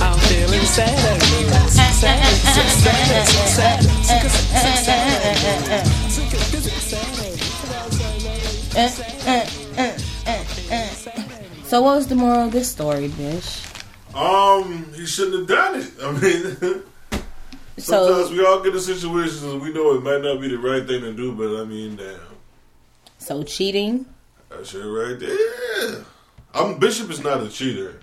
[0.01, 1.49] I'm feeling sad at me.
[1.69, 2.21] Sad, sad,
[2.53, 2.69] sad,
[3.49, 4.05] sad, sad.
[11.65, 13.65] So what was the moral of this story, bitch?
[14.13, 15.91] Um, he shouldn't have done it.
[16.01, 16.43] I mean,
[17.77, 20.85] sometimes so, we all get in situations we know it might not be the right
[20.87, 22.19] thing to do, but I mean, damn.
[23.17, 24.05] So cheating.
[24.49, 26.05] That shit right there.
[26.55, 27.99] I'm Bishop is not a cheater.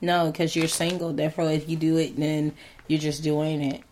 [0.00, 1.12] No, because you're single.
[1.12, 2.52] Therefore, if you do it, then
[2.88, 3.82] you're just doing it.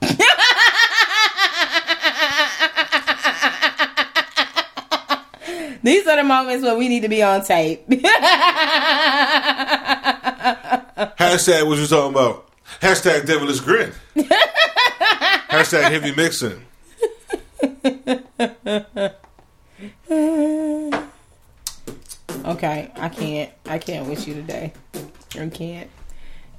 [5.82, 7.86] These are the moments where we need to be on tape.
[11.18, 12.48] Hashtag what you talking about?
[12.80, 13.92] Hashtag devilish grin.
[15.50, 16.64] Hashtag heavy mixing.
[22.44, 23.50] Okay, I can't.
[23.64, 24.74] I can't with you today.
[25.38, 25.88] I can't.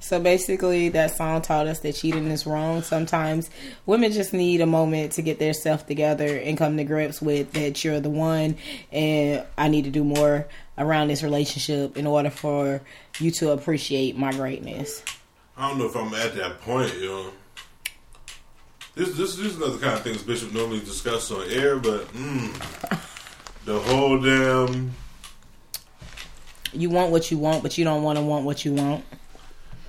[0.00, 2.82] So basically, that song taught us that cheating is wrong.
[2.82, 3.50] Sometimes
[3.86, 7.52] women just need a moment to get their self together and come to grips with
[7.52, 8.56] that you're the one,
[8.92, 12.82] and I need to do more around this relationship in order for
[13.20, 15.02] you to appreciate my greatness.
[15.56, 17.30] I don't know if I'm at that point, you know.
[18.96, 23.00] This this, this is another kind of things Bishop normally discuss on air, but mm,
[23.66, 24.94] the whole damn
[26.72, 29.04] You want what you want, but you don't want to want what you want.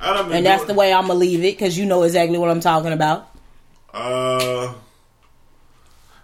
[0.02, 2.50] I don't And that's the way I'm gonna leave it because you know exactly what
[2.50, 3.30] I'm talking about.
[3.94, 4.74] Uh,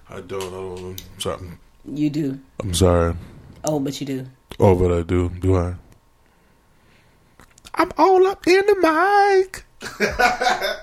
[0.09, 0.51] I don't.
[0.51, 1.03] know don't.
[1.13, 1.47] I'm sorry.
[1.85, 2.39] You do.
[2.59, 3.15] I'm sorry.
[3.63, 4.27] Oh, but you do.
[4.59, 5.29] Oh, but I do.
[5.29, 5.75] Do I?
[7.75, 9.65] I'm all up in the mic.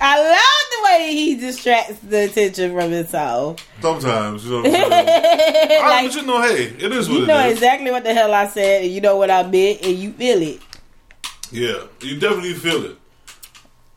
[0.00, 3.66] I love the way he distracts the attention from himself.
[3.80, 4.62] Sometimes, you know.
[4.62, 5.80] What I'm saying?
[5.82, 8.32] Ah, like, but you know, hey, it is what you know exactly what the hell
[8.32, 10.60] I said, and you know what I meant, and you feel it.
[11.50, 12.96] Yeah, you definitely feel it.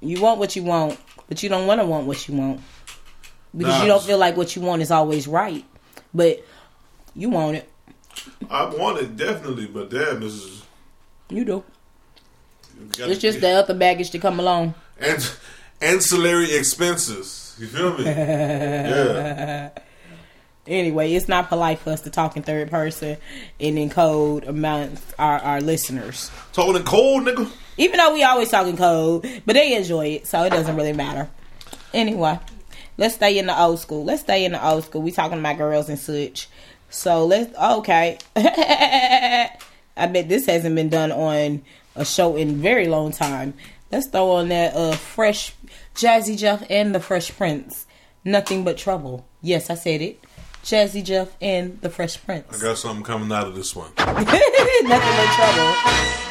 [0.01, 2.61] You want what you want, but you don't want to want what you want
[3.55, 3.81] because Nah.
[3.81, 5.65] you don't feel like what you want is always right.
[6.13, 6.45] But
[7.15, 7.69] you want it.
[8.49, 10.63] I want it definitely, but damn, this is.
[11.29, 11.63] You do.
[12.97, 14.73] It's just the other baggage to come along.
[14.99, 15.31] And
[15.81, 17.55] ancillary expenses.
[17.59, 18.03] You feel me?
[18.05, 19.69] yeah.
[20.67, 23.17] Anyway, it's not polite for us to talk in third person
[23.59, 26.29] and in code amongst our, our listeners.
[26.53, 27.51] Talking in cold, nigga.
[27.77, 30.93] Even though we always talk in code, but they enjoy it, so it doesn't really
[30.93, 31.27] matter.
[31.93, 32.37] Anyway,
[32.97, 34.05] let's stay in the old school.
[34.05, 35.01] Let's stay in the old school.
[35.01, 36.47] We talking about girls and such.
[36.89, 38.19] So let's okay.
[38.35, 41.63] I bet this hasn't been done on
[41.95, 43.53] a show in very long time.
[43.91, 45.53] Let's throw on that uh fresh
[45.95, 47.85] Jazzy Jeff and the Fresh Prince.
[48.23, 49.25] Nothing but trouble.
[49.41, 50.23] Yes, I said it.
[50.63, 52.61] Jazzy Jeff and the Fresh Prince.
[52.61, 53.91] I got something coming out of this one.
[53.97, 54.27] Nothing
[54.87, 56.28] but trouble.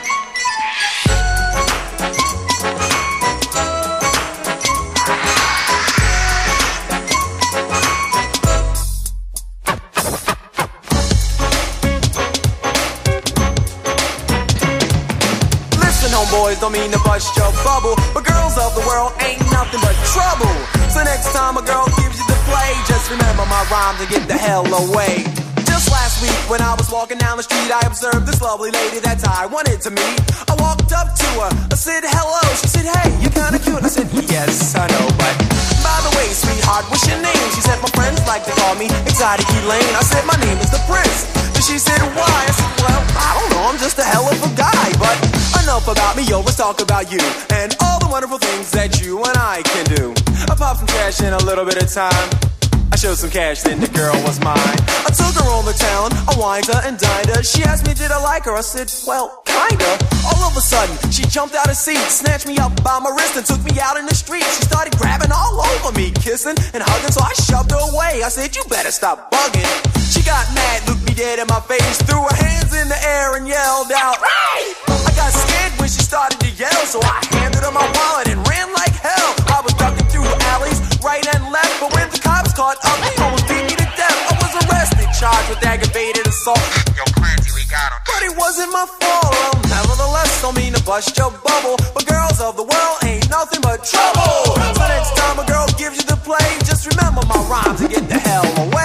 [16.38, 19.94] Homeboys, don't mean to bust your bubble, but girls of the world ain't nothing but
[20.14, 20.55] trouble.
[20.87, 24.29] So next time a girl gives you the play, just remember my rhyme to get
[24.31, 25.27] the hell away.
[25.66, 29.03] Just last week when I was walking down the street, I observed this lovely lady
[29.03, 30.18] that I wanted to meet.
[30.46, 32.42] I walked up to her, I said hello.
[32.62, 33.83] She said, Hey, you're kinda cute.
[33.83, 35.35] I said, Yes, I know, but
[35.83, 37.46] by the way, sweetheart, what's your name?
[37.59, 39.90] She said, My friends like to call me Exotic Elaine.
[39.90, 41.47] I said, My name is the Prince.
[41.68, 42.24] And she said, Why?
[42.24, 45.16] I said, Well, I don't know, I'm just a hell of a guy, but
[45.62, 47.18] enough about me, yo, let's talk about you
[47.50, 50.14] and all the wonderful things that you and I can do.
[50.57, 52.57] Popped some cash in a little bit of time.
[52.90, 54.79] I showed some cash, then the girl was mine.
[55.05, 57.42] I took her on the town, I wined her and dined her.
[57.42, 58.57] She asked me, did I like her?
[58.57, 59.98] I said, well, kinda.
[60.24, 63.37] All of a sudden, she jumped out of seat, snatched me up by my wrist
[63.37, 64.44] and took me out in the street.
[64.57, 68.22] She started grabbing all over me, kissing and hugging, so I shoved her away.
[68.24, 69.68] I said, you better stop bugging.
[70.09, 73.37] She got mad, looked me dead in my face, threw her hands in the air
[73.37, 74.72] and yelled out, hey!
[74.88, 78.40] I got scared when she started to yell, so I handed her my wallet and
[78.48, 79.31] ran like hell.
[79.53, 80.24] I was ducking through
[80.57, 83.88] alleys, right and left, but when the cops caught up, they almost beat me to
[83.96, 84.18] death.
[84.30, 86.61] I was arrested, charged with aggravated assault.
[86.96, 88.00] Yo, Clancy, we got him.
[88.06, 89.32] But it wasn't my fault.
[89.32, 93.61] Well, nevertheless, don't mean to bust your bubble, but girls of the world ain't nothing
[93.61, 94.54] but trouble.
[94.54, 98.08] So next time a girl gives you the play, just remember my rhymes and get
[98.08, 98.77] the hell away.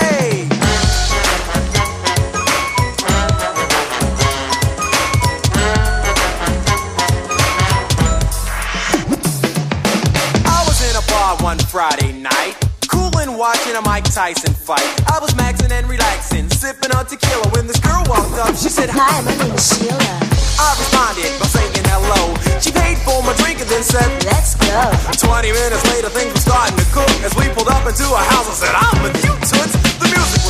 [11.73, 12.53] Friday night,
[12.85, 14.85] coolin' watching a Mike Tyson fight.
[15.09, 18.53] I was maxing and relaxing, sipping on tequila when this girl walked up.
[18.53, 19.97] She said, Hi, my name is Sheila.
[19.97, 22.37] I responded by saying hello.
[22.61, 24.85] She paid for my drink and then said, Let's go.
[25.17, 27.09] 20 minutes later, things were starting to cook.
[27.25, 29.73] As we pulled up into a house, I said, I'm with you, toots.
[29.97, 30.42] The music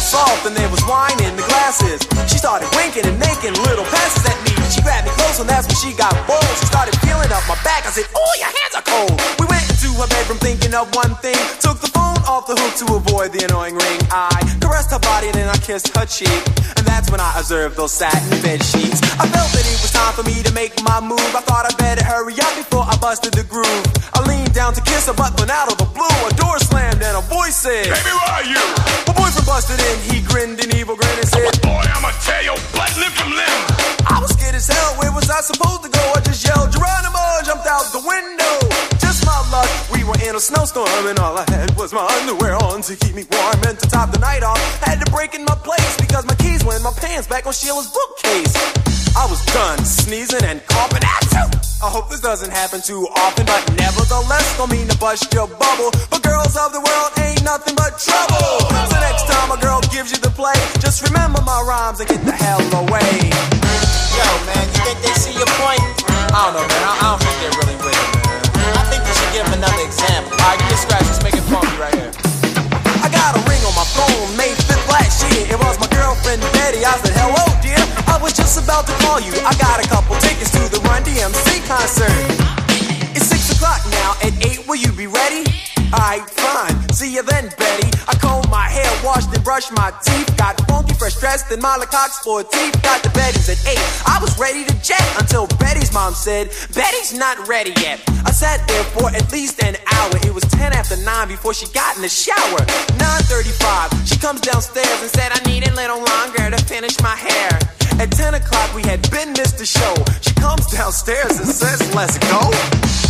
[0.45, 2.05] and there was wine in the glasses.
[2.29, 4.53] She started winking and making little passes at me.
[4.69, 6.45] She grabbed me close and that's when she got bold.
[6.59, 7.85] She started feeling up my back.
[7.85, 9.17] I said, Oh, your hands are cold.
[9.39, 11.37] We went into her bedroom thinking of one thing.
[11.59, 13.99] Took the phone off the hook to avoid the annoying ring.
[14.11, 16.41] I caressed her body and then I kissed her cheek.
[16.77, 19.01] And that's when I observed those satin bed sheets.
[19.19, 21.23] I felt that it was time for me to make my move.
[21.35, 23.85] I thought I better hurry up before I busted the groove.
[24.13, 27.01] I leaned down to kiss her, but then out of the blue, a door slammed
[27.01, 28.63] and a voice said, Baby, where are you?
[29.07, 29.95] My boyfriend busted in.
[30.09, 33.59] He grinned an evil grin and said, Boy, I'ma tear your butt limb from limb.
[34.09, 34.99] I was scared as hell.
[34.99, 35.82] Where was I supposed
[40.33, 43.61] in a snowstorm and all I had was my underwear on to keep me warm
[43.69, 44.57] and to top the night off.
[44.81, 47.53] Had to break in my place because my keys were in my pants back on
[47.53, 48.49] Sheila's bookcase.
[49.13, 51.45] I was done sneezing and coughing ah, you.
[51.85, 55.93] I hope this doesn't happen too often, but nevertheless, don't mean to bust your bubble.
[56.09, 58.65] But girls of the world ain't nothing but trouble.
[58.89, 62.25] So next time a girl gives you the play, just remember my rhymes and get
[62.25, 63.29] the hell away.
[64.17, 65.85] Yo, man, you think they see your point?
[66.33, 66.81] I don't know, man.
[66.89, 68.22] I, I don't think they're really with it, man.
[69.33, 70.29] Give another example.
[70.37, 71.05] All right, give me a scratch.
[71.09, 72.13] Let's make it funky right here.
[73.01, 75.49] I got a ring on my phone, May 5th last year.
[75.49, 76.85] It was my girlfriend Betty.
[76.85, 77.81] I said, hello, dear.
[78.05, 79.33] I was just about to call you.
[79.41, 82.13] I got a couple tickets to the Run DMC concert.
[83.17, 84.13] It's 6 o'clock now.
[84.21, 85.72] At 8, will you be ready?
[85.93, 86.89] Alright, fine.
[86.89, 87.87] See you then, Betty.
[88.07, 90.35] I combed my hair, washed and brushed my teeth.
[90.37, 92.81] Got funky, fresh dressed Molly Cox for teeth.
[92.81, 93.77] Got the Betty's at 8.
[94.07, 98.01] I was ready to jet until Betty's mom said, Betty's not ready yet.
[98.25, 100.17] I sat there for at least an hour.
[100.25, 102.65] It was 10 after 9 before she got in the shower.
[102.97, 107.59] 9.35, she comes downstairs and said, I need a little longer to finish my hair.
[107.99, 109.93] At 10 o'clock, we had been missed the show.
[110.21, 112.41] She comes downstairs and says, Let's go.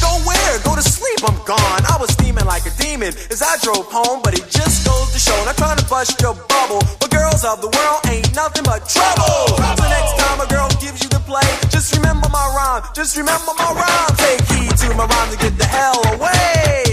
[0.04, 0.60] Go where?
[0.68, 1.82] Go to sleep, I'm gone.
[1.88, 5.20] I was steaming like a demon as I drove home, but it just goes to
[5.20, 5.36] show.
[5.46, 9.56] Not trying to bust your bubble, but girls of the world ain't nothing but trouble.
[9.80, 12.84] So next time a girl gives you the play, just remember my rhyme.
[12.94, 14.12] Just remember my rhyme.
[14.20, 16.84] Take heed to my rhyme to get the hell away.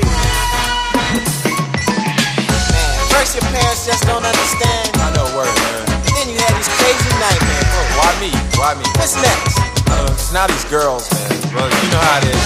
[2.71, 4.89] Man, first your parents just don't understand.
[4.95, 5.91] I know, word, man.
[6.15, 7.60] Then you have these crazy nightmares.
[8.01, 8.31] Why me?
[8.57, 8.85] Why me?
[8.97, 9.59] What's next?
[9.87, 11.31] Uh, it's now these girls, man.
[11.55, 12.41] Well, you know how it is.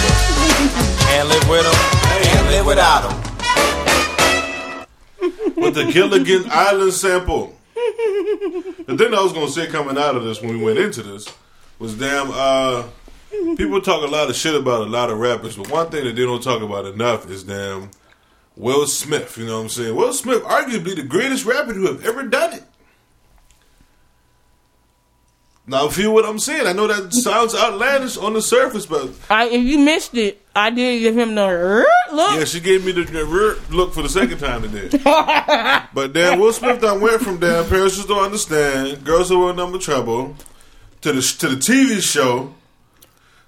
[1.07, 1.73] Can't live with them.
[2.23, 3.15] Can't live without them.
[5.55, 7.55] with the Gilligan Island sample.
[7.75, 11.33] The thing I was gonna say coming out of this when we went into this
[11.79, 12.83] was damn uh
[13.55, 16.17] people talk a lot of shit about a lot of rappers, but one thing that
[16.17, 17.91] they don't talk about enough is damn
[18.57, 19.95] Will Smith, you know what I'm saying?
[19.95, 22.63] Will Smith arguably the greatest rapper to have ever done it.
[25.67, 26.67] Now feel what I'm saying.
[26.67, 30.69] I know that sounds outlandish on the surface, but I, if you missed it, I
[30.69, 32.37] did give him the look.
[32.37, 34.89] yeah, she gave me the, the look for the second time today.
[35.93, 39.53] But then Will Smith done went from damn parents just don't understand, girls who were
[39.53, 40.35] number trouble,
[41.01, 42.53] to the to the TV show,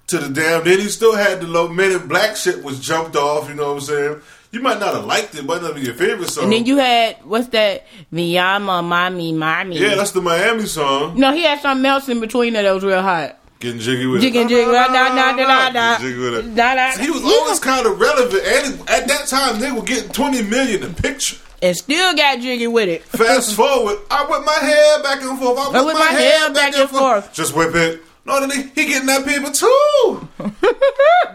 [0.08, 0.64] to the damn.
[0.64, 3.48] Then he still had the low Men in Black shit was jumped off.
[3.48, 4.20] You know what I'm saying?
[4.50, 6.44] You might not have liked it, but not be your favorite song.
[6.44, 7.84] And then you had what's that?
[8.12, 9.78] Miyama, mommy, mommy.
[9.78, 11.18] yeah, that's the Miami song.
[11.18, 13.36] no, he had something else in between that, that was real hot.
[13.60, 14.48] Getting jiggy with Jiggy, it.
[14.48, 15.98] jiggy, da, da, da, da, da.
[15.98, 16.54] Getting jiggy with it.
[16.54, 16.90] Da, da.
[16.92, 20.08] So he was always kind of relevant, and it- at that time they were getting
[20.10, 21.36] 20 million a picture.
[21.60, 23.02] and still got jiggy with it.
[23.02, 25.74] Fast forward, I whip my hair back and forth.
[25.74, 27.32] I whip, my, hair back, and forth.
[27.34, 28.00] Just whip it.
[28.24, 30.28] No, then he, he getting that paper too.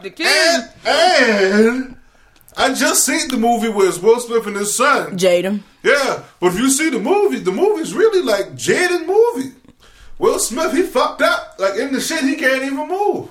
[0.02, 1.96] The kid, And, and
[2.58, 5.17] I just seen the movie where it's Will Smith and his son.
[5.17, 5.62] Jaden.
[5.83, 9.54] Yeah, but if you see the movie, the movie's really like Jaden movie.
[10.19, 11.56] Will Smith, he fucked up.
[11.60, 13.29] Like in the shit, he can't even move.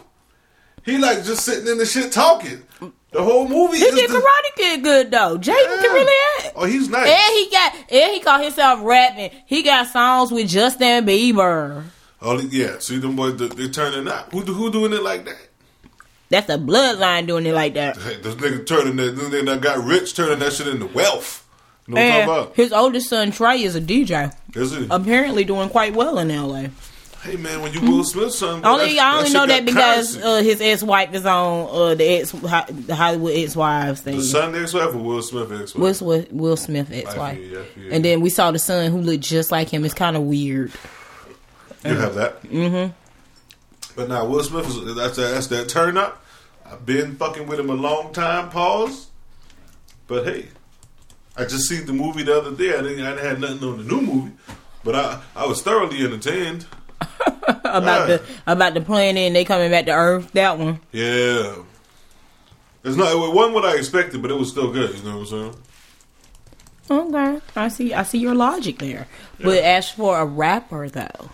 [0.84, 2.62] He like just sitting in the shit talking.
[3.12, 5.38] The whole movie He is did the, Karate Kid good though.
[5.38, 6.54] Jaden can really act.
[6.56, 7.08] Oh, he's nice.
[7.08, 9.30] And he got, and he called himself rapping.
[9.46, 11.84] He got songs with Justin Bieber.
[12.22, 14.32] Oh yeah, see them boys, they, they turning up.
[14.32, 15.36] Who who doing it like that?
[16.32, 17.98] That's the bloodline doing it like that.
[17.98, 21.46] Hey, this nigga turning that, this nigga that got rich, turning that shit into wealth.
[21.86, 22.56] You know what I'm talking about?
[22.56, 24.34] his oldest son Trey is a DJ.
[24.56, 24.88] Is it?
[24.90, 26.68] Apparently doing quite well in LA.
[27.22, 30.42] Hey man, when you Will Smith son, bro, Only I only know that because uh,
[30.42, 34.16] his ex wife is on uh, the ex the Hollywood ex wives thing.
[34.16, 36.00] the son ex-wife or Will Smith ex-wife.
[36.00, 37.36] Will, Will, Will Smith ex wife.
[37.36, 37.90] feel you, I feel you.
[37.92, 39.84] And then we saw the son who looked just like him.
[39.84, 40.72] It's kind of weird.
[41.84, 42.42] You have that.
[42.44, 42.92] Mm-hmm.
[43.94, 46.24] But now Will Smith is that's that, that's that turn up.
[46.64, 48.48] I've been fucking with him a long time.
[48.50, 49.08] Pause.
[50.06, 50.48] But hey,
[51.36, 52.76] I just seen the movie the other day.
[52.76, 53.04] I didn't.
[53.04, 54.32] I had nothing on the new movie,
[54.84, 56.66] but I I was thoroughly entertained.
[57.64, 60.32] about the about the planet and they coming back to Earth.
[60.32, 60.80] That one.
[60.92, 61.56] Yeah,
[62.84, 63.12] it's not.
[63.12, 64.96] It wasn't what I expected, but it was still good.
[64.96, 65.54] You know what I'm saying?
[66.90, 67.94] Okay, I see.
[67.94, 69.06] I see your logic there.
[69.40, 71.30] But as for a rapper, though,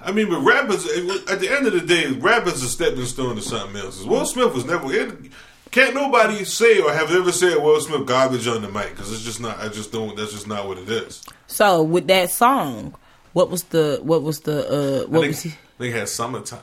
[0.00, 0.86] I mean, but rappers
[1.28, 4.04] at the end of the day, rap is a stepping stone to something else.
[4.04, 4.92] Will Smith was never.
[4.92, 5.32] It,
[5.70, 9.22] can't nobody say or have ever said Will Smith garbage on the mic because it's
[9.24, 9.58] just not.
[9.58, 10.16] I just don't.
[10.16, 11.24] That's just not what it is.
[11.46, 12.94] so with that song,
[13.32, 15.54] what was the what was the uh what I was he?
[15.78, 16.60] they had summertime.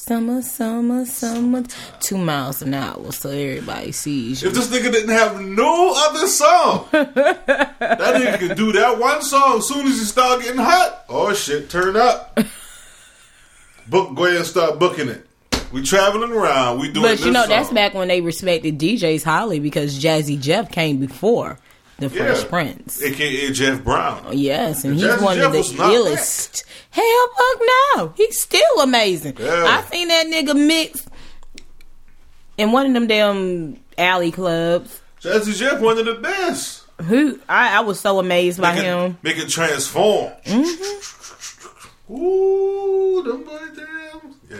[0.00, 1.64] Summer, summer, summer,
[1.98, 4.48] two miles an hour, so everybody sees you.
[4.48, 9.58] If this nigga didn't have no other song, that nigga could do that one song.
[9.58, 12.38] As soon as he start getting hot, oh shit, turn up.
[13.88, 15.26] Book, go ahead and start booking it.
[15.72, 16.78] We traveling around.
[16.78, 17.02] We doing.
[17.02, 17.48] But you know, song.
[17.50, 21.58] that's back when they respected DJs highly because Jazzy Jeff came before
[21.98, 22.24] the Yeah.
[22.34, 23.02] Fresh Prince.
[23.02, 24.26] aka Jeff Brown.
[24.36, 26.64] Yes, and And he's Jazzy one Jeff of the illest.
[26.90, 27.60] Hell, fuck
[27.96, 29.36] no, he's still amazing.
[29.38, 29.64] Yeah.
[29.66, 31.06] I seen that nigga mix
[32.56, 35.00] in one of them damn alley clubs.
[35.22, 36.84] Jazzy Jeff, one of the best.
[37.02, 39.18] Who I, I was so amazed by Make it, him.
[39.22, 40.32] make it transform.
[40.44, 42.12] Mm-hmm.
[42.12, 44.34] Ooh, them boy damn.
[44.50, 44.56] Yeah.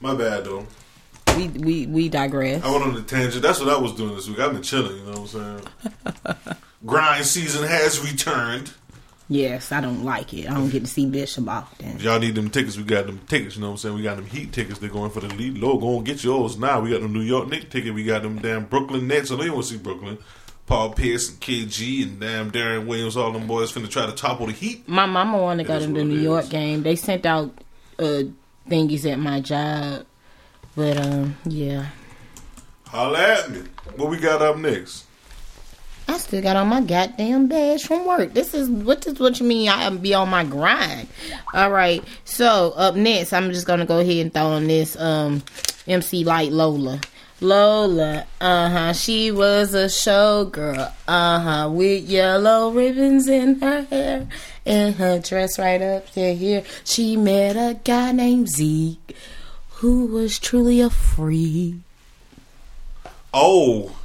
[0.00, 0.66] My bad though.
[1.48, 2.62] We we we digress.
[2.62, 3.42] I went on a tangent.
[3.42, 4.38] That's what I was doing this week.
[4.38, 4.96] I've been chilling.
[4.96, 5.62] You know what I'm
[6.36, 6.56] saying?
[6.86, 8.72] Grind season has returned.
[9.28, 10.50] Yes, I don't like it.
[10.50, 11.90] I don't get to see Bishop often.
[11.90, 13.54] If y'all need them tickets, we got them tickets.
[13.54, 13.94] You know what I'm saying?
[13.94, 14.80] We got them Heat tickets.
[14.80, 15.56] They're going for the lead.
[15.56, 16.80] Low, go and get yours now.
[16.80, 17.94] We got them New York Knicks ticket.
[17.94, 19.30] We got them damn Brooklyn Nets.
[19.30, 20.18] I know you want to see Brooklyn.
[20.66, 23.16] Paul Pierce and KG and damn Deron Williams.
[23.16, 24.88] All them boys finna try to topple the Heat.
[24.88, 26.48] My mama wanted to go to the New York is.
[26.50, 26.82] game.
[26.82, 27.56] They sent out
[28.00, 28.22] uh
[28.68, 30.06] thingies at my job,
[30.76, 31.86] but um yeah.
[32.86, 33.62] Holla at me.
[33.96, 35.06] What we got up next?
[36.08, 38.34] I still got on my goddamn badge from work.
[38.34, 41.06] This is what is what you mean I am be on my grind.
[41.54, 42.02] All right.
[42.24, 45.42] So up next, I'm just gonna go ahead and throw on this um
[45.86, 47.00] MC Lyte Lola.
[47.40, 48.92] Lola, uh huh.
[48.92, 54.28] She was a showgirl, uh huh, with yellow ribbons in her hair
[54.66, 56.64] and her dress right up to here.
[56.84, 59.16] She met a guy named Zeke,
[59.80, 61.80] who was truly a free.
[63.32, 63.96] Oh.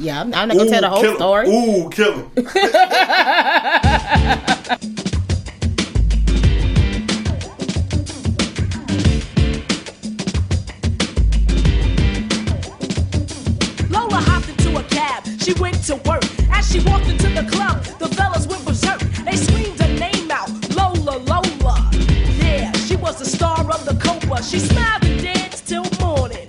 [0.00, 1.48] Yeah, I'm, I'm not gonna tell the whole story.
[1.48, 2.30] Ooh, kill him.
[13.90, 15.22] Lola hopped into a cab.
[15.40, 16.24] She went to work.
[16.50, 18.98] As she walked into the club, the fellas went berserk.
[19.24, 21.90] They screamed her name out, Lola, Lola.
[22.42, 23.94] Yeah, she was the star of the
[24.32, 24.42] Copa.
[24.42, 26.46] She smiled and danced till morning.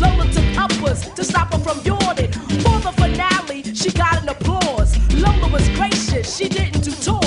[0.00, 2.32] Lola took uppers to stop her from yawning.
[2.62, 4.96] For the finale, she got an applause.
[5.14, 6.36] Lola was gracious.
[6.36, 7.25] She didn't do tours.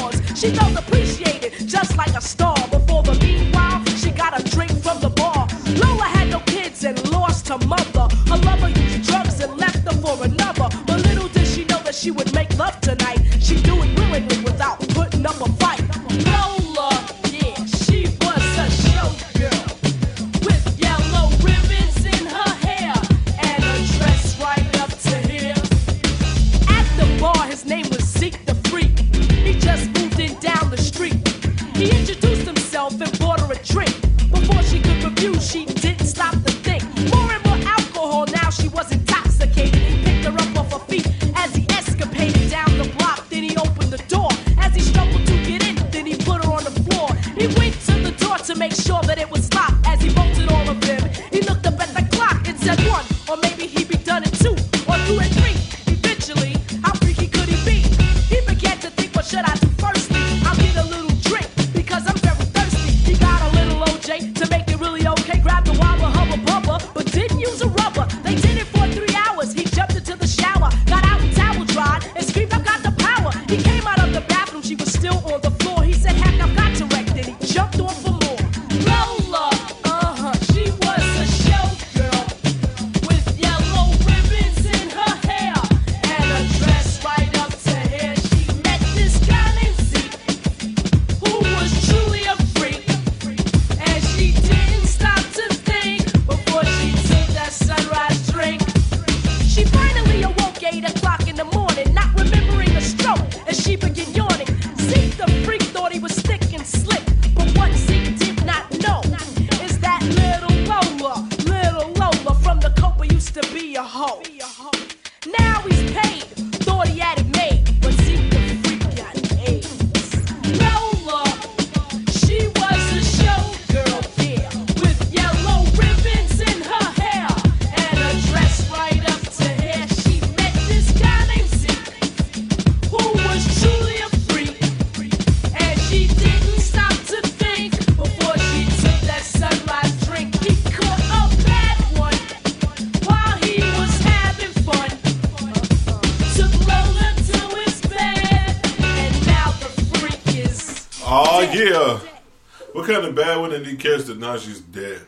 [152.89, 155.01] Kind of bad one did he catch that now she's dead?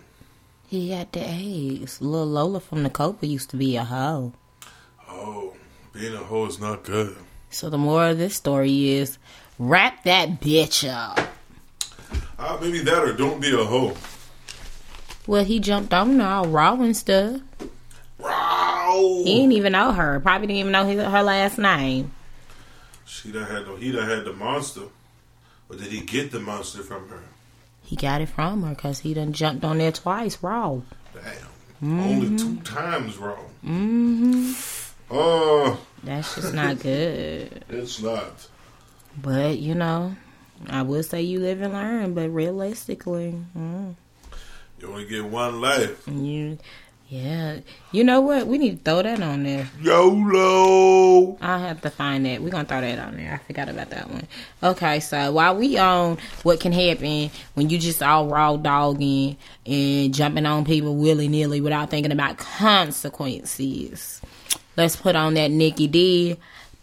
[0.67, 2.01] He had the AIDS.
[2.01, 4.33] Little Lola from the Copa used to be a hoe.
[5.09, 5.53] Oh,
[5.91, 7.17] being a hoe is not good.
[7.49, 9.17] So the moral of this story is
[9.57, 11.19] wrap that bitch up.
[12.37, 13.95] Uh, maybe that or don't be a hoe.
[15.27, 17.41] Well, he jumped on her all raw and stuff.
[18.19, 19.23] Raw.
[19.23, 20.19] He didn't even know her.
[20.19, 22.11] Probably didn't even know his, her last name.
[23.05, 23.75] She done had no.
[23.75, 24.83] He done had the monster,
[25.69, 27.21] or did he get the monster from her?
[27.91, 30.79] He got it from her because he done jumped on there twice raw.
[31.13, 31.99] Damn.
[31.99, 33.35] Only two times raw.
[33.65, 34.53] Mm-hmm.
[35.13, 37.65] Oh, That's just not good.
[37.69, 38.47] it's not.
[39.21, 40.15] But, you know,
[40.69, 43.93] I would say you live and learn, but realistically, mm,
[44.79, 46.07] You only get one life.
[46.07, 46.59] you,
[47.11, 47.59] yeah.
[47.91, 48.47] You know what?
[48.47, 49.69] We need to throw that on there.
[49.81, 51.37] YOLO.
[51.41, 52.41] I'll have to find that.
[52.41, 53.33] We're gonna throw that on there.
[53.33, 54.25] I forgot about that one.
[54.63, 59.35] Okay, so while we on what can happen when you just all raw dogging
[59.65, 64.21] and jumping on people willy nilly without thinking about consequences,
[64.77, 66.37] let's put on that Nikki D,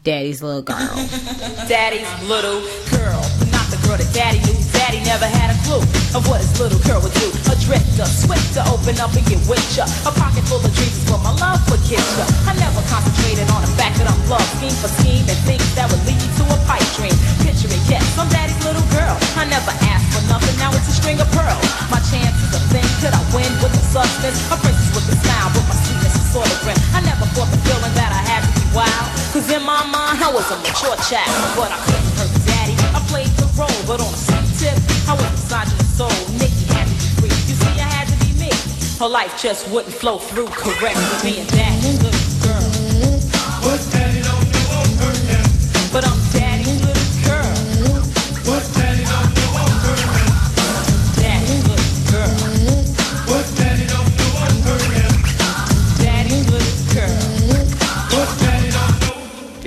[0.04, 0.76] Daddy's little girl.
[1.68, 2.60] Daddy's little
[2.90, 3.22] girl.
[3.50, 4.77] Not the girl that daddy knew.
[4.88, 5.84] Daddy never had a clue
[6.16, 7.28] of what his little girl would do.
[7.52, 9.84] A drifter, swift to open up and get with ya.
[10.08, 12.24] A pocket full of dreams is what my love would get ya.
[12.48, 15.92] I never concentrated on the fact that I'm love scheme for scheme and things that
[15.92, 17.12] would lead you to a pipe dream.
[17.44, 19.12] Picture it, yes, I'm daddy's little girl.
[19.36, 21.68] I never asked for nothing, now it's a string of pearls.
[21.92, 24.40] My chance is a thing, could I win with the substance?
[24.48, 26.80] A princess with a smile, but my sweetness is sort of grim.
[26.96, 29.08] I never thought the feeling that I had to be wild.
[29.36, 32.57] Cause in my mind, I was a mature child, but I couldn't hurt daddy.
[32.94, 34.76] I played the role, but on a sweet tip,
[35.08, 36.18] I was beside your soul.
[36.36, 37.36] Nikki had to be free.
[37.48, 38.50] You see, I had to be me.
[38.98, 41.30] Her life just wouldn't flow through correctly.
[41.30, 43.20] Being daddy's little girl.
[43.62, 44.27] But daddy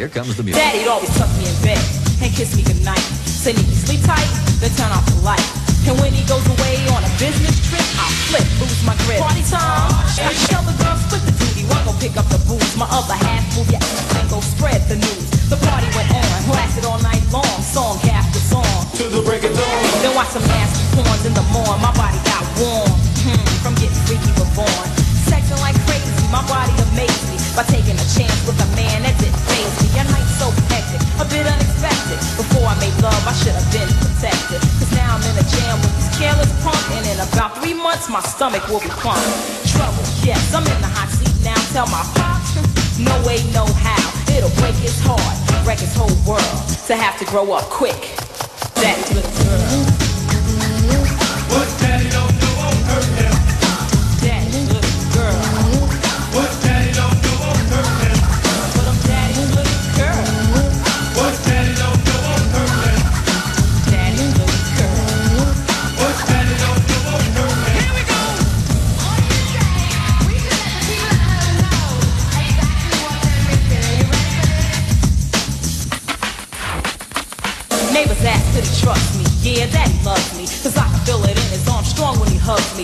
[0.02, 0.58] Here comes the music.
[0.58, 1.78] Daddy'd always tuck me in bed
[2.26, 3.06] and kiss me goodnight.
[3.30, 4.26] Say, Nikki, sleep tight,
[4.58, 5.45] then turn off the light.
[5.86, 9.22] And when he goes away on a business trip, I'll flip, lose my grip.
[9.22, 9.93] Party time!
[10.26, 12.74] I tell the girls, split the duty, one go pick up the booze.
[12.74, 15.30] My other half move, yeah, and go spread the news.
[15.54, 18.66] The party went on, lasted all night long, song after song.
[18.97, 20.02] To the break of dawn.
[20.02, 22.89] Then watch some nasty porns in the morn, my body got warm.
[23.22, 24.88] Hmm, from getting freaky reborn.
[25.30, 29.14] Sexing like crazy, my body amazed me by taking a chance with a man that
[29.22, 29.51] didn't
[37.72, 39.22] three months, my stomach will be plump.
[39.65, 41.55] Trouble, yes, I'm in the hot seat now.
[41.72, 42.55] Tell my pops,
[42.99, 44.36] no way, no how.
[44.36, 46.67] It'll break his heart, wreck his whole world.
[46.88, 48.17] To have to grow up quick.
[48.76, 49.90] Daddy's little girl.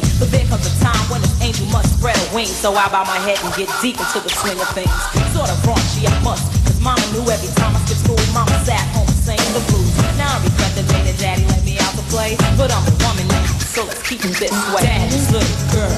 [0.02, 0.10] Me.
[0.20, 2.48] But there comes a time when his angel must spread a wing.
[2.48, 4.92] So I bow my head and get deep into the swing of things.
[5.34, 6.46] Sort of raunchy, I must.
[6.66, 9.94] Cause mama knew every time I skipped school, mama sat home singing the blues.
[10.18, 12.38] Now I regret the day that daddy let me out to play.
[12.58, 14.82] But I'm a woman now, so let's keep it this way.
[14.86, 15.94] Daddy's little girl.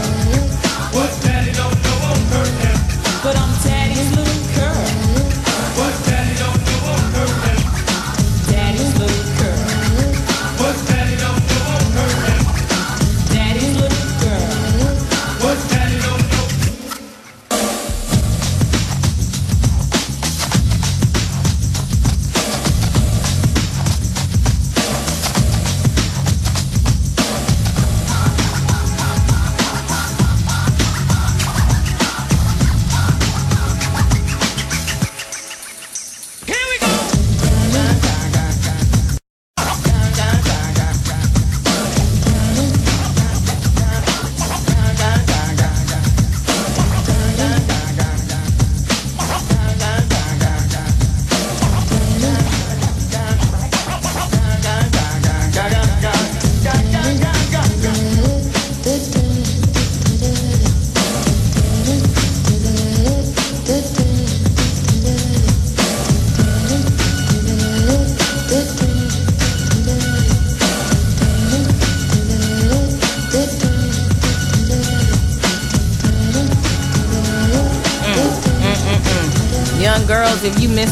[0.95, 2.77] What daddy don't know won't hurt him.
[3.23, 3.78] But I'm daddy's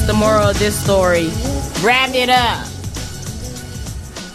[0.07, 1.27] the moral of this story,
[1.83, 2.65] wrap it up.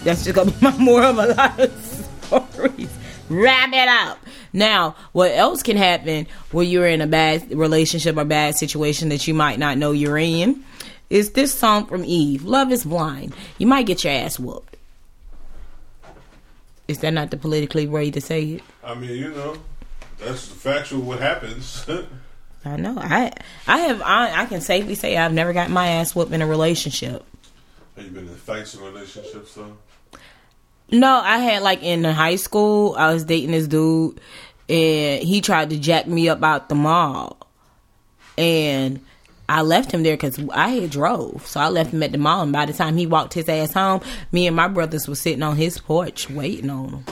[0.04, 2.18] That's just gonna be my moral of a lot of
[2.52, 2.90] stories.
[3.30, 4.18] Wrap it up.
[4.52, 9.26] Now, what else can happen when you're in a bad relationship or bad situation that
[9.26, 10.62] you might not know you're in?
[11.08, 12.44] Is this song from Eve?
[12.44, 13.34] Love is blind.
[13.56, 14.76] You might get your ass whooped.
[16.86, 18.62] Is that not the politically way to say it?
[18.84, 19.56] I mean, you know,
[20.18, 21.86] that's the factual what happens.
[22.64, 22.96] I know.
[22.98, 23.32] I
[23.66, 26.46] I have I, I can safely say I've never got my ass whooped in a
[26.46, 27.24] relationship.
[27.96, 29.76] Have you been in fights in relationships though?
[30.90, 34.20] No, I had like in high school, I was dating this dude
[34.68, 37.36] and he tried to jack me up out the mall.
[38.38, 39.00] And
[39.48, 41.46] I left him there because I had drove.
[41.46, 42.42] So I left him at the mall.
[42.42, 44.00] And by the time he walked his ass home,
[44.30, 47.04] me and my brothers were sitting on his porch waiting on him.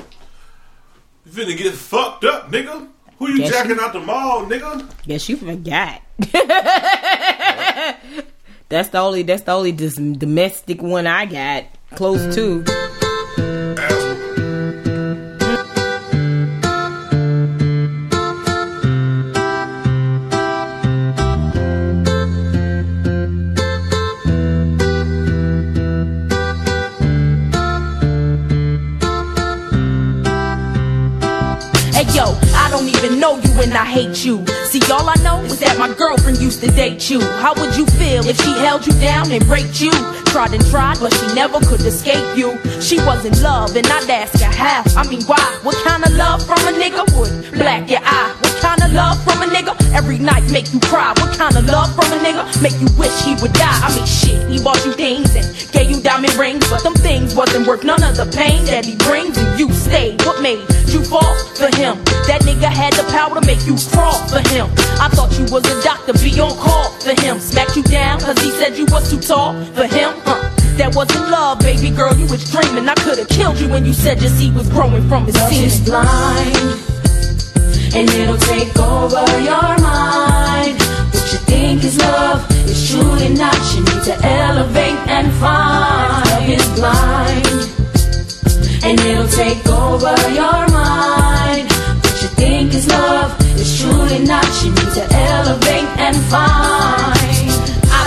[1.27, 2.89] You finna get fucked up, nigga.
[3.21, 4.85] Who you Guess jacking you- out the mall, nigga?
[5.07, 6.03] Guess you forgot.
[8.69, 11.65] that's the only that's the only dis- domestic one I got
[11.95, 12.65] close to.
[33.21, 34.45] Know you and I hate you.
[34.65, 37.21] See, all I know is that my girlfriend used to date you.
[37.45, 39.93] How would you feel if she held you down and raped you?
[40.33, 42.57] Tried and tried, but she never could escape you.
[42.81, 44.83] She was in love, and I'd ask her how.
[44.97, 45.43] I mean, why?
[45.63, 48.35] What kind of love from a nigga would black your eye?
[48.41, 51.13] What kind of love from a nigga every night make you cry?
[51.21, 53.81] What kind of love from a nigga make you wish he would die?
[53.85, 57.35] I mean, shit, he bought you things and gave you diamond rings, but them things
[57.35, 60.23] wasn't worth none of the pain that he brings, and you stayed.
[60.25, 60.65] What made
[61.11, 61.99] fall for him?
[62.31, 64.71] That nigga had the power to make you crawl for him.
[65.03, 67.41] I thought you was a doctor, be on call for him.
[67.41, 70.15] Smacked you down cause he said you was too tall for him.
[70.25, 70.39] Huh.
[70.79, 72.89] That wasn't love, baby girl, you was dreaming.
[72.89, 75.67] I could've killed you when you said your seed was growing from his Love semen.
[75.67, 76.57] is blind,
[77.93, 80.79] and it'll take over your mind.
[81.13, 83.59] What you think is love is truly not.
[83.75, 86.25] You need to elevate and find.
[86.31, 87.45] Love is blind,
[88.83, 91.71] and it'll take over your mind.
[92.03, 94.47] What you think is love is truly not.
[94.63, 97.40] You need to elevate and find.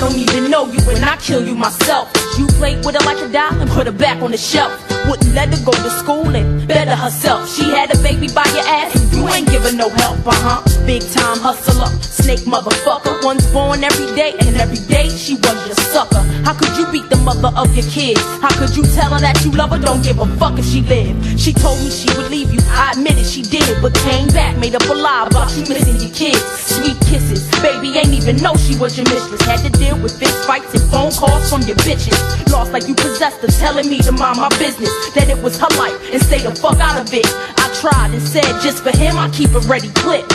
[0.03, 2.11] Don't even know you and I kill you myself.
[2.37, 4.73] You played with her like a doll and put her back on the shelf.
[5.07, 7.49] Wouldn't let her go to school and better herself.
[7.49, 10.85] She had a baby by your ass and you ain't giving no help, uh huh.
[10.85, 13.23] Big time hustler, snake motherfucker.
[13.23, 16.19] One's born every day and every day she was your sucker.
[16.43, 18.19] How could you beat the mother of your kids?
[18.43, 19.79] How could you tell her that you love her?
[19.79, 21.39] Don't give a fuck if she lived.
[21.39, 22.59] She told me she would leave you.
[22.67, 25.95] I admit it, she did, but came back, made up a lie about you missing
[26.03, 26.43] your kids.
[26.59, 29.41] Sweet kisses, baby ain't even know she was your mistress.
[29.43, 32.17] Had to deal with fist fights and phone calls from your bitches.
[32.51, 34.89] Lost like you possessed her, telling me to mind my business.
[35.13, 37.25] That it was her life and stay the fuck out of it.
[37.57, 40.25] I tried and said just for him I keep it ready clip.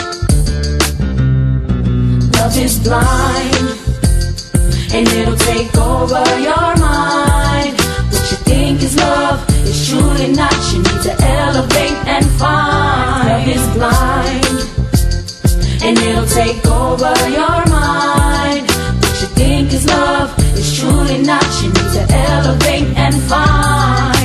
[2.39, 3.79] Love is blind,
[4.95, 7.75] and it'll take over your mind.
[8.13, 10.55] What you think is love is truly not.
[10.73, 13.29] You need to elevate and find.
[13.29, 14.47] Love is blind,
[15.83, 18.18] and it'll take over your mind.
[19.79, 21.45] What you think is love is truly not.
[21.63, 24.19] You need to elevate and find.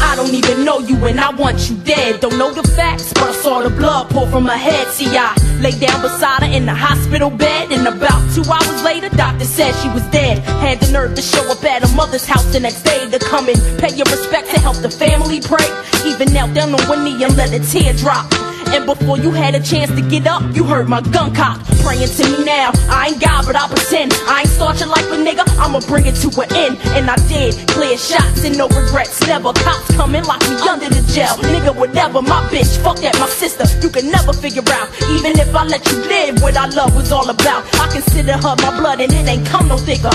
[0.00, 2.20] I don't even know you and I want you dead.
[2.20, 4.88] Don't know the facts, but I saw the blood pour from her head.
[4.88, 9.08] See, I lay down beside her in the hospital bed, and about two hours later,
[9.10, 10.38] doctor said she was dead.
[10.60, 13.48] Had the nerve to show up at her mother's house the next day to come
[13.48, 15.68] and pay your respect to help the family pray.
[16.06, 18.26] Even knelt down on one knee and let a tear drop.
[18.74, 22.08] And before you had a chance to get up, you heard my gun cock praying
[22.08, 22.70] to me now.
[22.88, 24.12] I ain't God, but I pretend.
[24.28, 26.78] I ain't start your life a nigga, I'ma bring it to an end.
[26.96, 27.56] And I did.
[27.68, 29.26] Clear shots and no regrets.
[29.26, 31.34] Never cops come and lock me under the jail.
[31.52, 32.76] Nigga, whatever, my bitch.
[32.84, 33.64] Fuck that, my sister.
[33.80, 34.88] You can never figure out.
[35.16, 37.64] Even if I let you live, what our love was all about.
[37.80, 40.12] I consider her my blood and it ain't come no thicker.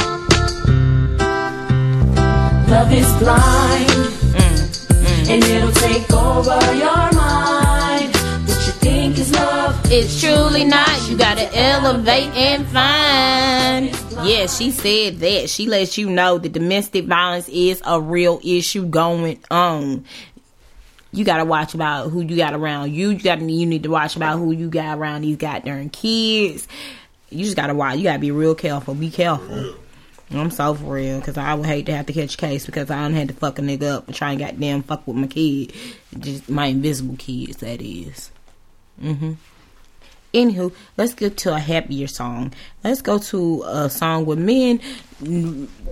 [2.70, 3.90] Love is blind,
[4.34, 5.30] mm, mm.
[5.30, 7.63] and it'll take over your mind.
[8.84, 11.10] What you think is love It's truly not.
[11.10, 14.28] You gotta elevate and find.
[14.28, 15.50] Yeah, she said that.
[15.50, 20.04] She lets you know that domestic violence is a real issue going on.
[21.14, 23.12] You gotta watch about who you got around you.
[23.12, 26.68] You got to you need to watch about who you got around these goddamn kids.
[27.30, 27.96] You just gotta watch.
[27.96, 28.96] You gotta be real careful.
[28.96, 29.76] Be careful.
[30.30, 32.92] I'm so for real because I would hate to have to catch a case because
[32.92, 35.28] I don't had to fuck a nigga up and try and goddamn fuck with my
[35.28, 35.72] kid,
[36.20, 37.58] just my invisible kids.
[37.58, 38.33] That is.
[39.02, 39.34] Mm-hmm.
[40.34, 42.54] Anywho, let's get to a happier song.
[42.84, 44.80] Let's go to a song where men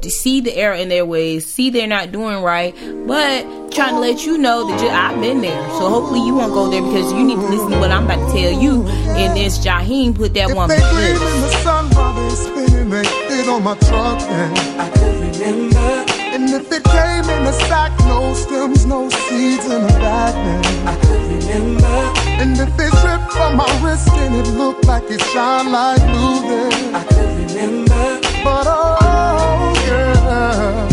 [0.02, 2.74] see the error in their ways, see they're not doing right,
[3.06, 5.70] but trying to let you know that you, I've been there.
[5.78, 8.32] So hopefully you won't go there because you need to listen to what I'm about
[8.32, 8.88] to tell you.
[8.88, 10.70] And this Jaheim put that one.
[10.70, 11.36] They to gleam sleep.
[11.36, 16.11] in the sun while they spinning, they on my truck, and I could remember.
[16.42, 20.88] And if it came in a sack, no stems, no seeds in a bag, then
[20.88, 21.98] I could remember.
[22.42, 26.42] And if it dripped from my wrist and it looked like it shine like blue,
[26.50, 28.20] then I could remember.
[28.44, 30.90] But oh yeah,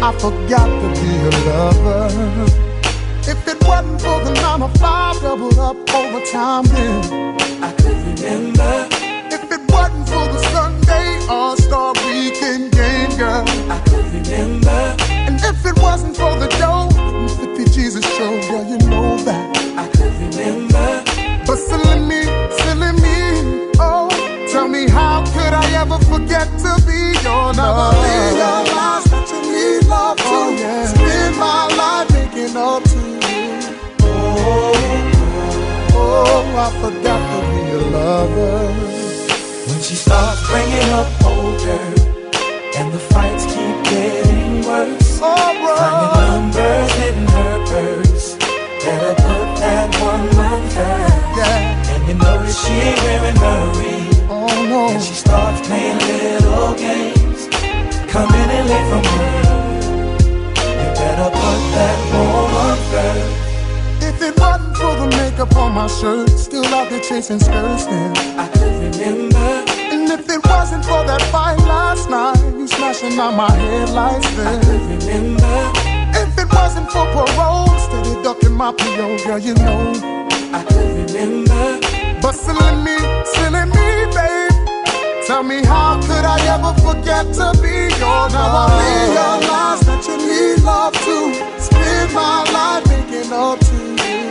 [0.00, 2.08] I forgot to be a lover.
[3.26, 8.53] If it wasn't for the nine to five doubled up overtime, then I could remember.
[11.04, 14.96] Sunday All Star Weekend game, girl, I could remember.
[15.10, 19.56] And if it wasn't for the dough, the 50 Jesus show, girl, you know that
[19.76, 21.02] I could remember.
[21.46, 22.22] But silly me,
[22.58, 24.08] silly me, oh,
[24.50, 27.96] tell me how could I ever forget to be your lover?
[28.00, 33.20] Realize that you need love to oh, spend my life making up to you.
[34.00, 34.72] Oh,
[35.92, 39.03] oh, oh I forgot to be a lover.
[39.84, 41.78] She starts bringing up older
[42.74, 45.18] and the fights keep getting worse.
[45.20, 48.34] Finding numbers in her purse.
[48.82, 50.96] Better put that one on her.
[51.92, 54.08] And you know that she ain't wearing her ring.
[54.30, 54.88] Oh no.
[54.88, 57.48] And she starts playing little games.
[58.08, 60.24] Coming in late from work.
[60.80, 63.16] You better put that one on her.
[64.08, 68.16] If it wasn't for the makeup on my shirt, still out there chasing skirts, then
[68.38, 69.73] I could remember.
[70.14, 74.60] If it wasn't for that fight last night, you smashing out my headlights, then I
[74.64, 75.56] could remember.
[76.22, 79.92] If it wasn't for parole, steady ducking my PO, girl, you know
[80.54, 81.80] I could remember.
[82.22, 82.96] But silly me,
[83.34, 84.54] silly me, babe.
[85.26, 88.70] Tell me how could I ever forget to be your Now I
[89.10, 91.16] realize that you need love to
[91.58, 94.22] spend my life making up to you.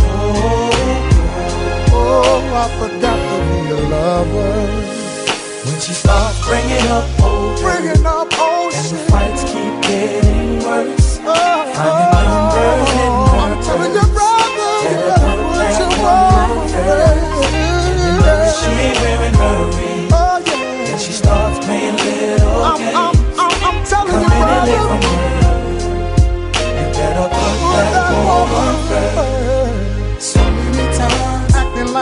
[0.00, 0.72] Oh,
[1.92, 5.05] oh, I forgot to be a lover.
[5.66, 11.18] When she starts bringing up old, bringing up old and the fights keep getting worse.
[11.18, 11.74] Finding
[12.22, 17.50] numbers in her I'm telling your brother, you better put your one first.
[17.82, 20.08] You know that she ain't wearing her ring.
[20.12, 20.92] Oh yeah.
[20.92, 22.96] And she starts playing little I'm, games.
[22.96, 25.35] I'm, I'm, I'm telling you, Coming in late brother.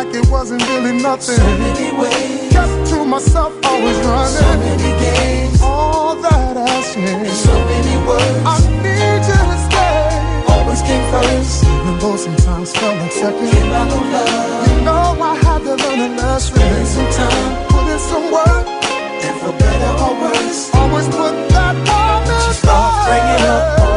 [0.04, 1.36] Like it wasn't really nothing.
[1.36, 4.32] So many ways, kept to myself, always running.
[4.32, 7.26] So many games, all that I said.
[7.28, 10.52] So many words, I need you to stay.
[10.52, 13.50] Always came first, even though sometimes felt like second.
[13.50, 14.68] Came out of love.
[14.68, 16.56] You know I had to learn a lesson.
[16.56, 18.66] Spend some time, put in some work,
[19.26, 23.93] and for better or worse, always put that woman She starts bringing up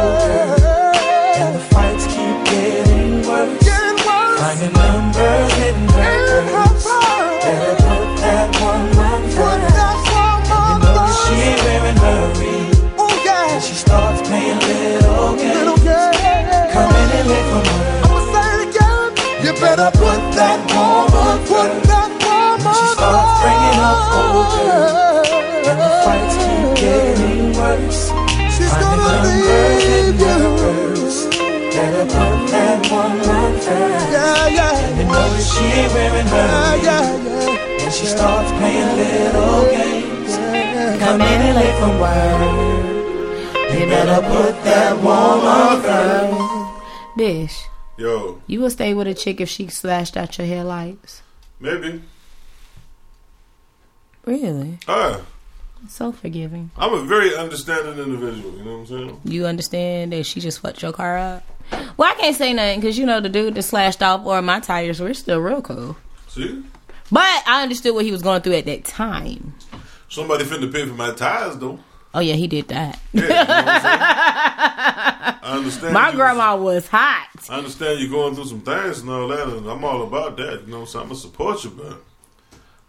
[19.78, 22.58] that woman, put that woman.
[22.64, 24.82] When she starts bringing up older,
[25.70, 28.02] and the fights keep getting worse.
[28.54, 30.38] She's Finding gonna numbers in leave you.
[30.58, 31.18] purse.
[31.74, 34.06] Better put that woman first.
[34.10, 34.82] Yeah, yeah.
[34.82, 37.82] And you know that she ain't wearing her ring.
[37.82, 40.32] And she starts playing little games.
[41.02, 42.40] Coming in late from work.
[43.78, 47.16] You better put that woman first.
[47.16, 47.56] Bish,
[47.98, 51.22] Yo, you would stay with a chick if she slashed out your headlights?
[51.60, 52.00] maybe.
[54.24, 54.78] Really?
[54.86, 55.20] Ah,
[55.88, 56.70] So forgiving.
[56.76, 58.56] I'm a very understanding individual.
[58.58, 59.20] You know what I'm saying?
[59.24, 61.44] You understand that she just fucked your car up?
[61.96, 64.60] Well, I can't say nothing because you know the dude that slashed off or my
[64.60, 65.96] tires were still real cool.
[66.28, 66.62] See,
[67.10, 69.54] But I understood what he was going through at that time.
[70.08, 71.78] somebody finna pay for my tires though.
[72.18, 72.98] Oh yeah, he did that.
[73.12, 75.38] Yeah, you know what I'm?
[75.40, 75.94] I understand.
[75.94, 77.28] My grandma was hot.
[77.48, 80.64] I understand you're going through some things and all that, and I'm all about that.
[80.66, 82.02] You know, so I'm gonna support you, but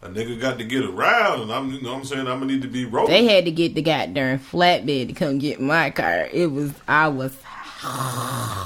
[0.01, 2.47] a nigga got to get around, and I'm, you know, what I'm saying I'm gonna
[2.47, 3.11] need to be rolling.
[3.11, 6.27] They had to get the goddamn flatbed to come get my car.
[6.33, 7.35] It was I was
[7.81, 7.89] You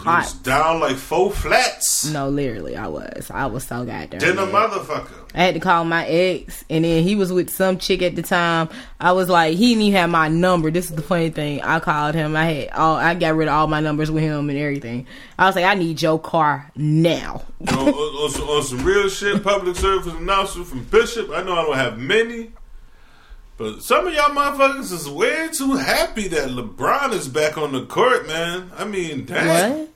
[0.06, 2.12] was down like four flats.
[2.12, 3.30] No, literally, I was.
[3.30, 4.20] I was so goddamn.
[4.20, 5.30] Then a motherfucker.
[5.36, 8.22] I had to call my ex, and then he was with some chick at the
[8.24, 8.70] time.
[9.00, 10.72] I was like, he didn't even have my number.
[10.72, 11.62] This is the funny thing.
[11.62, 12.36] I called him.
[12.36, 12.96] I had all.
[12.96, 15.06] I got rid of all my numbers with him and everything.
[15.38, 17.44] I was like, I need your car now.
[17.68, 21.30] on, on, on some, on some real shit, public service announcement from Bishop.
[21.30, 22.52] I know I don't have many,
[23.58, 27.86] but some of y'all motherfuckers is way too happy that LeBron is back on the
[27.86, 28.72] court, man.
[28.76, 29.72] I mean, damn.
[29.80, 29.90] What?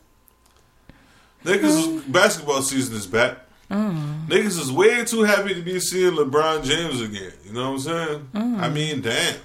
[1.45, 3.37] Niggas, basketball season is back.
[3.71, 4.27] Mm.
[4.27, 7.33] Niggas is way too happy to be seeing LeBron James again.
[7.45, 8.29] You know what I'm saying?
[8.33, 8.59] Mm.
[8.59, 9.35] I mean, damn.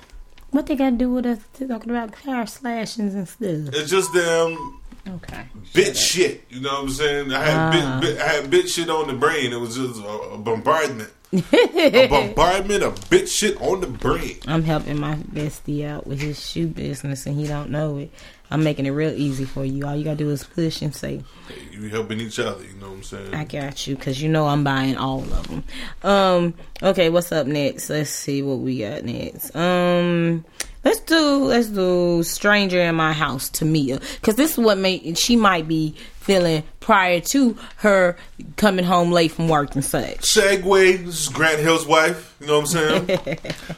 [0.50, 3.74] What they got to do with us talking about car slashings and stuff?
[3.74, 4.80] It's just them.
[5.08, 5.44] Okay.
[5.74, 6.44] bit shit.
[6.50, 7.32] You know what I'm saying?
[7.32, 8.00] I had Ah.
[8.00, 9.52] bit, bit, I had bit shit on the brain.
[9.52, 11.10] It was just a, a bombardment.
[11.32, 14.38] A bombardment of bit shit on the brain.
[14.46, 18.10] I'm helping my bestie out with his shoe business, and he don't know it.
[18.50, 19.86] I'm making it real easy for you.
[19.86, 21.22] All you gotta do is push and say,
[21.70, 22.62] You helping each other.
[22.62, 23.34] You know what I'm saying?
[23.34, 25.64] "I got you," because you know I'm buying all of them.
[26.02, 26.54] Um.
[26.82, 27.08] Okay.
[27.08, 27.88] What's up next?
[27.88, 29.56] Let's see what we got next.
[29.56, 30.44] Um.
[30.84, 35.36] Let's do let's do stranger in my house Tamia because this is what made she
[35.36, 38.16] might be feeling prior to her
[38.56, 40.18] coming home late from work and such.
[40.18, 41.04] Segue.
[41.04, 42.34] This is Grant Hill's wife.
[42.40, 43.06] You know what I'm saying?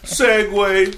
[0.05, 0.97] Segue.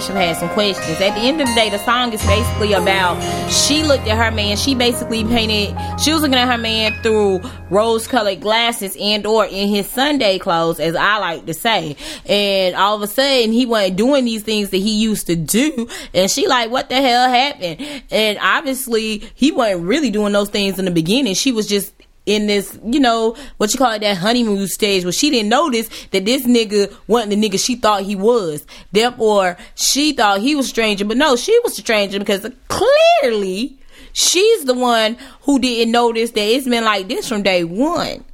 [0.00, 0.98] Bishop had some questions.
[0.98, 3.20] At the end of the day, the song is basically about
[3.52, 4.56] she looked at her man.
[4.56, 5.76] She basically painted.
[6.00, 10.80] She was looking at her man through rose-colored glasses and or in his Sunday clothes,
[10.80, 11.96] as I like to say.
[12.24, 15.86] And all of a sudden, he wasn't doing these things that he used to do.
[16.14, 18.02] And she like, what the hell happened?
[18.10, 21.34] And obviously, he wasn't really doing those things in the beginning.
[21.34, 21.92] She was just
[22.30, 25.88] in this, you know, what you call it, that honeymoon stage where she didn't notice
[26.12, 28.64] that this nigga wasn't the nigga she thought he was.
[28.92, 33.76] Therefore, she thought he was stranger, but no, she was a stranger because clearly
[34.12, 38.24] she's the one who didn't notice that it's been like this from day one.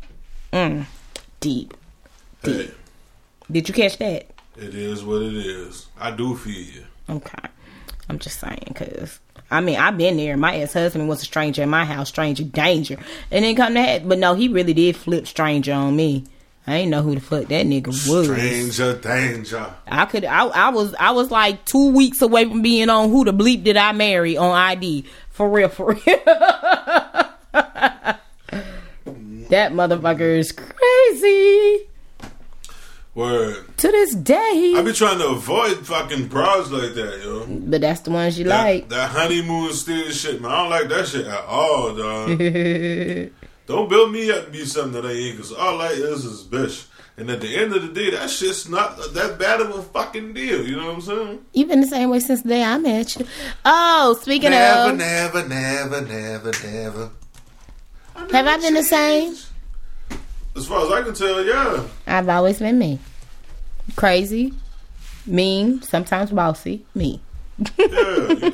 [0.52, 0.84] Mm,
[1.40, 1.72] deep.
[2.42, 2.70] Hey,
[3.50, 4.30] Did you catch that?
[4.56, 5.86] it is what it is.
[5.98, 6.84] I do feel you.
[7.08, 7.48] Okay.
[8.08, 9.20] I'm just saying, because,
[9.50, 10.36] I mean, I've been there.
[10.36, 12.98] My ex husband was a stranger in my house, stranger danger.
[13.30, 16.24] And then come to that, but no, he really did flip stranger on me.
[16.66, 18.26] I ain't know who the fuck that nigga was.
[18.26, 19.72] Stranger danger.
[19.86, 23.24] I could, I, I was, I was like two weeks away from being on who
[23.24, 26.00] the bleep did I marry on ID for real, for real.
[29.48, 31.85] that motherfucker is crazy
[33.16, 33.64] Word.
[33.78, 34.74] to this day.
[34.76, 37.46] I be trying to avoid fucking bras like that, yo.
[37.48, 38.88] But that's the ones you That, like.
[38.90, 40.50] that honeymoon still shit, man.
[40.50, 42.38] I don't like that shit at all, dog.
[43.66, 46.44] don't build me up to be something that I ain't, because all I is is
[46.44, 46.86] bitch.
[47.18, 50.34] And at the end of the day, that shit's not that bad of a fucking
[50.34, 50.68] deal.
[50.68, 51.44] You know what I'm saying?
[51.54, 53.26] You've been the same way since the day I met you.
[53.64, 57.10] Oh, speaking of never, of, never, never, never, never.
[58.30, 59.34] have I been the same?
[60.56, 61.86] As far as I can tell, yeah.
[62.06, 62.98] I've always been me.
[63.94, 64.52] Crazy,
[65.26, 66.84] mean, sometimes bossy.
[66.94, 67.20] Me.
[67.78, 67.88] Yeah,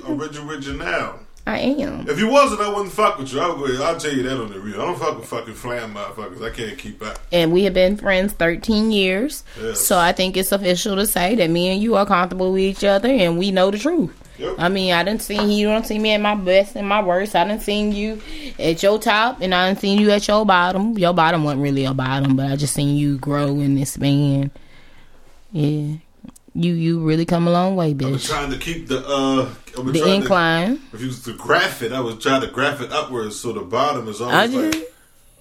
[0.08, 1.18] original, original.
[1.44, 2.08] I am.
[2.08, 3.40] If you wasn't, I wouldn't fuck with you.
[3.40, 4.80] I would I'll tell you that on the real.
[4.80, 6.40] I don't fuck with fucking flam motherfuckers.
[6.40, 7.18] I can't keep up.
[7.32, 9.42] And we have been friends 13 years.
[9.60, 9.80] Yes.
[9.80, 12.84] So I think it's official to say that me and you are comfortable with each
[12.84, 14.16] other and we know the truth.
[14.42, 14.56] Yep.
[14.58, 17.36] I mean, I didn't see you don't see me at my best and my worst.
[17.36, 18.20] I didn't seen you
[18.58, 20.98] at your top and I didn't seen you at your bottom.
[20.98, 24.50] Your bottom wasn't really a bottom, but I just seen you grow and expand.
[25.52, 25.96] Yeah.
[26.54, 28.08] You you really come a long way, bitch.
[28.08, 29.48] I was trying to keep the uh
[29.80, 30.76] The incline.
[30.76, 33.52] To, if you was to graph it, I was trying to graph it upwards so
[33.52, 34.74] the bottom is always like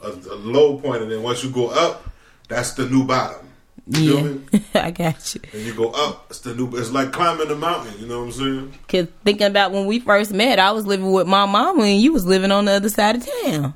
[0.04, 2.10] a, a low point, and then once you go up,
[2.48, 3.48] that's the new bottom.
[3.94, 4.24] You Yeah.
[4.24, 4.64] me?
[4.76, 5.42] I got you.
[5.54, 6.76] And you go up, it's the new.
[6.78, 7.94] It's like climbing the mountain.
[8.00, 8.74] You know what I'm saying?
[8.88, 12.14] Cause thinking about when we first met, I was living with my mama and you
[12.14, 13.74] was living on the other side of town.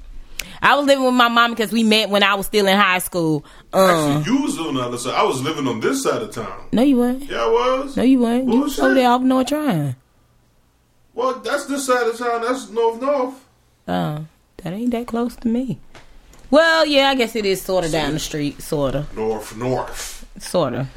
[0.61, 2.99] I was living with my mama because we met when I was still in high
[2.99, 3.45] school.
[3.73, 5.13] Um, Actually, you was on the other side.
[5.13, 6.69] I was living on this side of town.
[6.71, 7.23] no, you weren't.
[7.23, 7.97] Yeah, I was.
[7.97, 8.45] No, you weren't.
[8.45, 8.83] You was Bullshit.
[8.83, 9.95] over there off North Tryon.
[11.13, 12.41] Well, that's this side of town.
[12.41, 13.45] That's north north.
[13.87, 14.25] Oh,
[14.57, 15.79] that ain't that close to me.
[16.55, 20.25] Well, yeah, I guess it is sort of down the street, sort of, North north.
[20.39, 20.87] sort of.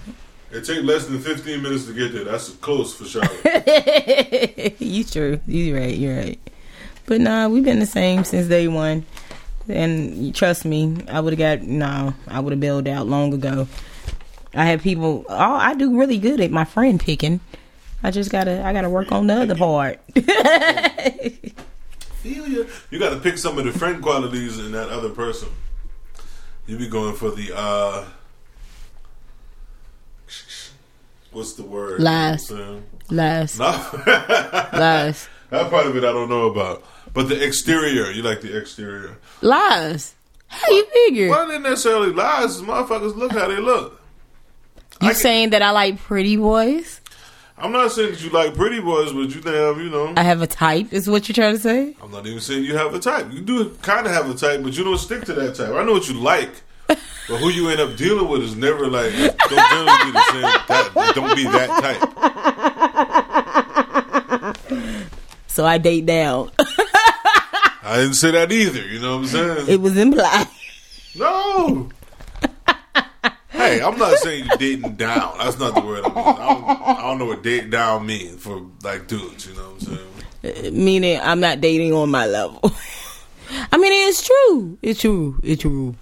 [0.53, 2.23] It take less than 15 minutes to get there.
[2.23, 4.77] That's close for Charlotte.
[4.81, 5.41] you true.
[5.49, 5.97] You right.
[5.97, 6.39] You're right.
[7.07, 9.05] But nah, we've been the same since day one.
[9.69, 12.15] And you trust me, I would have got no.
[12.29, 13.67] I would have bailed out long ago.
[14.55, 15.27] I have people.
[15.29, 17.41] Oh, I do really good at my friend picking.
[18.05, 18.65] I just gotta.
[18.65, 19.99] I gotta work on the other part.
[22.25, 25.49] You got to pick some of the friend qualities in that other person.
[26.66, 28.05] You be going for the uh,
[31.33, 32.01] what's the word?
[32.01, 32.51] Lies.
[32.51, 33.59] You know what Lies.
[33.59, 33.66] No.
[33.66, 35.29] Lies.
[35.51, 36.85] That part of it I don't know about.
[37.14, 39.16] But the exterior, you like the exterior.
[39.41, 40.14] Lies.
[40.49, 41.31] How you figure?
[41.31, 42.61] Well, not necessarily lies.
[42.61, 44.01] Motherfuckers look how they look.
[45.01, 46.97] You saying that I like pretty boys?
[47.61, 50.15] I'm not saying that you like pretty boys, but you have, you know.
[50.17, 50.93] I have a type.
[50.93, 51.97] Is what you're trying to say?
[52.03, 53.33] I'm not even saying you have a type.
[53.33, 55.71] You do kind of have a type, but you don't stick to that type.
[55.73, 56.51] I know what you like,
[56.87, 60.43] but who you end up dealing with is never like don't be the same.
[60.69, 61.99] That, don't be that type.
[65.49, 66.51] So I date down.
[67.83, 68.87] I didn't say that either.
[68.87, 69.67] You know what I'm saying?
[69.69, 70.47] it was implied.
[71.17, 71.89] No.
[73.59, 75.37] Hey, I'm not saying you dating down.
[75.39, 76.19] That's not the word I mean.
[76.19, 79.47] I don't, I don't know what date down means for like dudes.
[79.47, 79.99] You know what I'm
[80.43, 80.67] saying?
[80.67, 82.61] Uh, Meaning I'm not dating on my level.
[83.73, 84.79] I mean, it's true.
[84.83, 85.41] It's true.
[85.43, 85.95] It's true.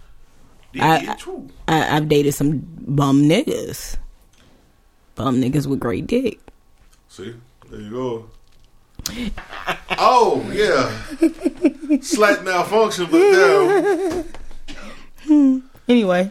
[0.79, 1.49] I, it's true.
[1.67, 3.97] I, I've dated some bum niggas.
[5.15, 6.39] Bum niggas with great dick.
[7.09, 7.35] See,
[7.71, 8.31] there you go.
[9.99, 10.91] Oh yeah,
[12.01, 14.25] slight malfunction, but
[15.29, 15.65] damn.
[15.89, 16.31] Anyway,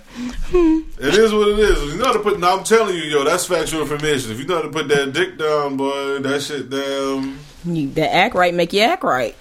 [0.52, 1.94] It is what it is.
[1.94, 2.40] You know how to put.
[2.40, 4.32] Now I'm telling you, yo, that's factual information.
[4.32, 7.38] If you know how to put that dick down, boy, that shit down.
[7.64, 9.36] you, the act right make you act right.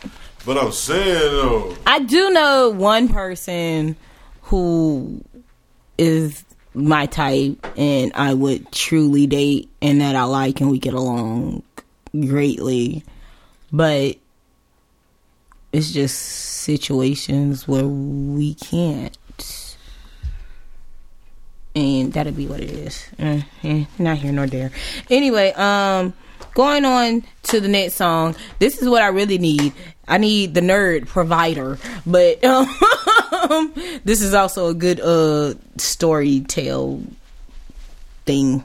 [0.47, 3.97] But I'm saying though, I do know one person
[4.43, 5.25] who
[5.99, 6.45] is
[6.75, 11.63] my type and I would truly date and that I like and we get along
[12.13, 13.05] greatly.
[13.73, 14.17] But
[15.73, 19.17] it's just situations where we can't.
[21.75, 23.05] And that'll be what it is.
[23.19, 24.71] Eh, eh, not here nor there.
[25.11, 26.15] Anyway, um,
[26.55, 28.37] going on to the next song.
[28.59, 29.73] This is what I really need.
[30.07, 33.73] I need the nerd provider, but um,
[34.05, 37.03] this is also a good uh story tale
[38.27, 38.65] thing.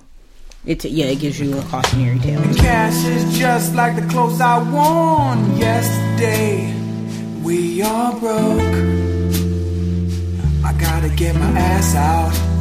[0.66, 2.42] It yeah, it gives you a cautionary tale.
[2.56, 6.76] Cash is just like the clothes I worn yesterday.
[7.42, 8.60] We are broke.
[10.66, 12.59] I gotta get my ass out.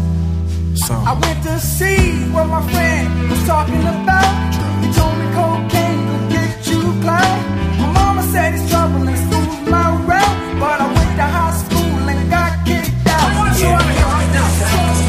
[0.81, 4.31] I went to see what my friend was talking about.
[4.79, 7.39] He told me cocaine could get you clout.
[7.83, 10.39] My mama said it's trouble and school's my route.
[10.63, 13.27] But I went to high school and got kicked out.
[13.27, 14.49] I want you out of here right now.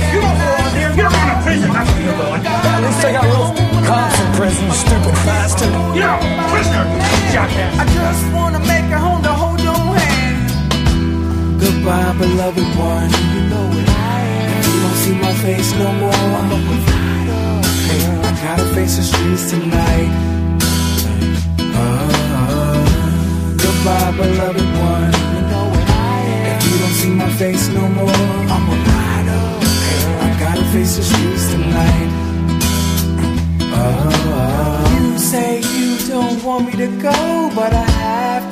[0.10, 0.90] You don't belong here.
[0.90, 1.70] You don't go to prison.
[1.70, 2.42] That's where you're going.
[2.50, 3.50] At least I got real
[3.86, 5.72] cops in prison, you stupid bastard.
[5.94, 6.18] You know,
[6.50, 6.86] prisoner.
[7.30, 7.78] Jackass.
[7.78, 10.50] I just wanna make it home to hold your hand.
[11.62, 13.39] Goodbye, beloved one.
[15.50, 16.60] Face no more, I'm a
[17.88, 20.12] Hey, I gotta face the streets tonight.
[21.80, 22.80] Uh,
[23.64, 25.12] goodbye, beloved one.
[25.34, 25.88] You know it.
[26.52, 29.44] If you don't see my face no more, I'm a rider.
[30.26, 32.10] I gotta face the streets tonight.
[33.80, 37.18] Uh, you say you don't want me to go,
[37.56, 38.49] but I have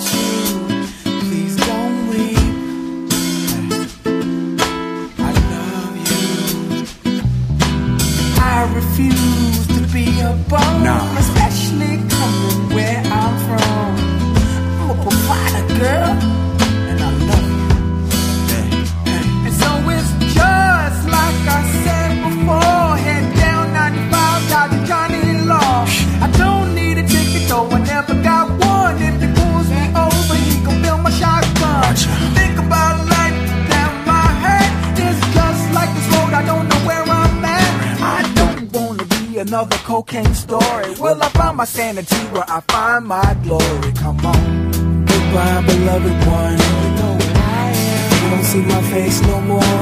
[41.87, 43.93] I sanity where I find my glory?
[43.93, 45.05] Come on.
[45.05, 46.57] Goodbye, beloved one.
[46.83, 49.76] You know if you don't see my face no more.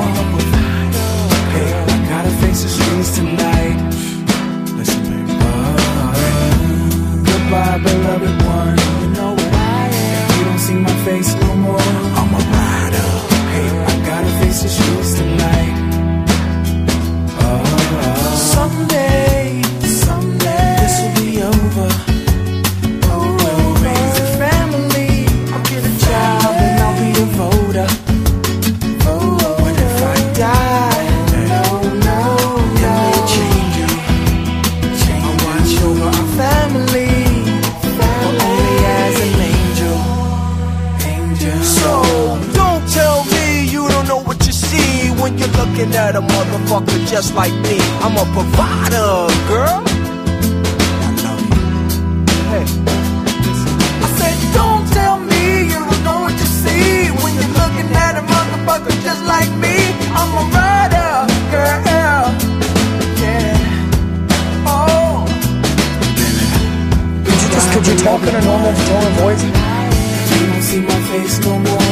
[71.15, 71.91] Face no more.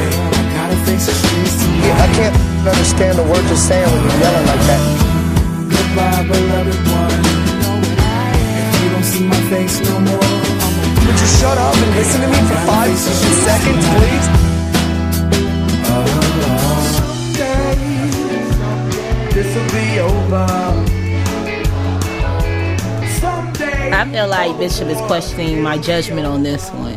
[0.00, 1.86] Hey, I gotta face the streets tonight.
[1.86, 2.36] Yeah, I can't
[2.72, 4.82] understand the words you're saying when you're yelling like that.
[5.74, 7.20] Goodbye, beloved one.
[8.64, 10.32] If you don't see my face no more,
[11.04, 12.96] Would you shut up and listen to me for five
[13.46, 14.26] seconds, please?
[19.34, 20.46] this'll be over.
[23.92, 26.89] I feel like Bishop is questioning my judgment on this one.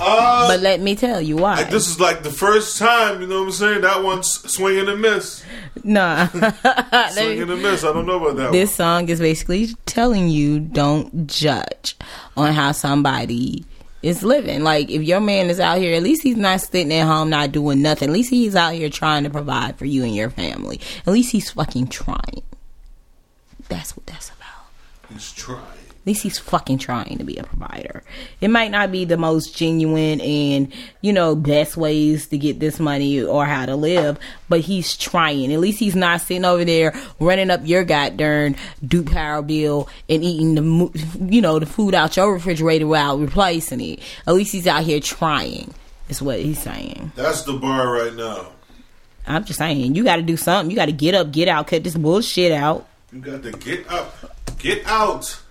[0.00, 1.56] Uh, but let me tell you why.
[1.56, 3.80] Like, this is like the first time, you know what I'm saying?
[3.82, 5.44] That one's swing and a miss.
[5.84, 6.26] Nah.
[7.10, 7.84] Swing and a miss.
[7.84, 11.96] I don't know about that this song is basically telling you don't judge
[12.36, 13.64] on how somebody
[14.02, 14.62] is living.
[14.62, 17.52] Like if your man is out here, at least he's not sitting at home not
[17.52, 18.08] doing nothing.
[18.08, 20.80] At least he's out here trying to provide for you and your family.
[21.06, 22.42] At least he's fucking trying.
[23.68, 25.12] That's what that's about.
[25.12, 25.77] He's trying.
[26.00, 28.02] At least he's fucking trying to be a provider.
[28.40, 30.72] It might not be the most genuine and,
[31.02, 34.18] you know, best ways to get this money or how to live,
[34.48, 35.52] but he's trying.
[35.52, 38.56] At least he's not sitting over there running up your goddamn
[38.86, 43.80] Duke Power bill and eating the, you know, the food out your refrigerator without replacing
[43.82, 44.00] it.
[44.26, 45.74] At least he's out here trying,
[46.08, 47.12] is what he's saying.
[47.16, 48.52] That's the bar right now.
[49.26, 50.70] I'm just saying, you got to do something.
[50.70, 52.88] You got to get up, get out, cut this bullshit out.
[53.12, 54.16] You got to get up,
[54.58, 55.42] get out.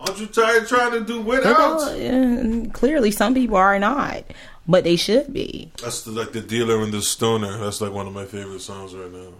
[0.00, 1.76] Aren't you tired trying to do without?
[1.78, 4.24] Well, clearly, some people are not,
[4.66, 5.70] but they should be.
[5.82, 7.58] That's the, like the dealer and the stoner.
[7.58, 9.32] That's like one of my favorite songs right now.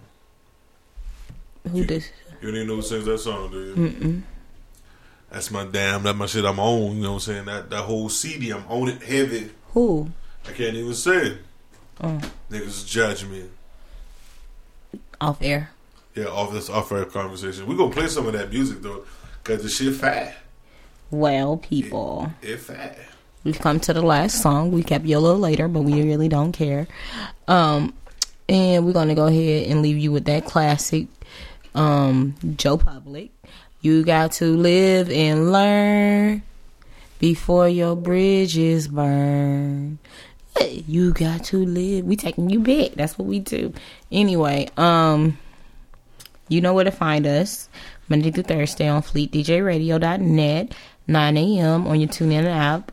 [1.70, 2.08] Who does?
[2.40, 3.74] You don't even know who sings that song, do you?
[3.74, 4.22] Mm-mm.
[5.30, 6.02] That's my damn.
[6.02, 6.44] That my shit.
[6.44, 6.96] I'm on.
[6.96, 7.44] You know what I'm saying?
[7.46, 8.50] That that whole CD.
[8.50, 9.50] I'm on it heavy.
[9.72, 10.10] Who?
[10.46, 11.38] I can't even say.
[12.02, 12.20] Oh,
[12.50, 13.44] Niggas judge me.
[15.20, 15.70] off air.
[16.14, 17.66] Yeah, off this off air conversation.
[17.66, 19.04] We gonna play some of that music though,
[19.44, 20.34] cause the shit fat.
[21.10, 22.32] Well, people.
[22.58, 22.98] Fat.
[23.42, 24.70] We've come to the last song.
[24.70, 26.86] We kept you a little later, but we really don't care.
[27.48, 27.94] Um,
[28.48, 31.06] and we're gonna go ahead and leave you with that classic,
[31.74, 33.30] um, Joe Public.
[33.80, 36.42] You got to live and learn
[37.18, 39.98] before your bridges burn.
[40.60, 42.04] You got to live.
[42.04, 42.92] We taking you back.
[42.92, 43.72] That's what we do.
[44.12, 45.38] Anyway, um,
[46.48, 47.68] you know where to find us.
[48.10, 50.74] Monday through Thursday on FleetDJRadio.net,
[51.10, 51.86] 9 a.m.
[51.86, 52.92] on your TuneIn app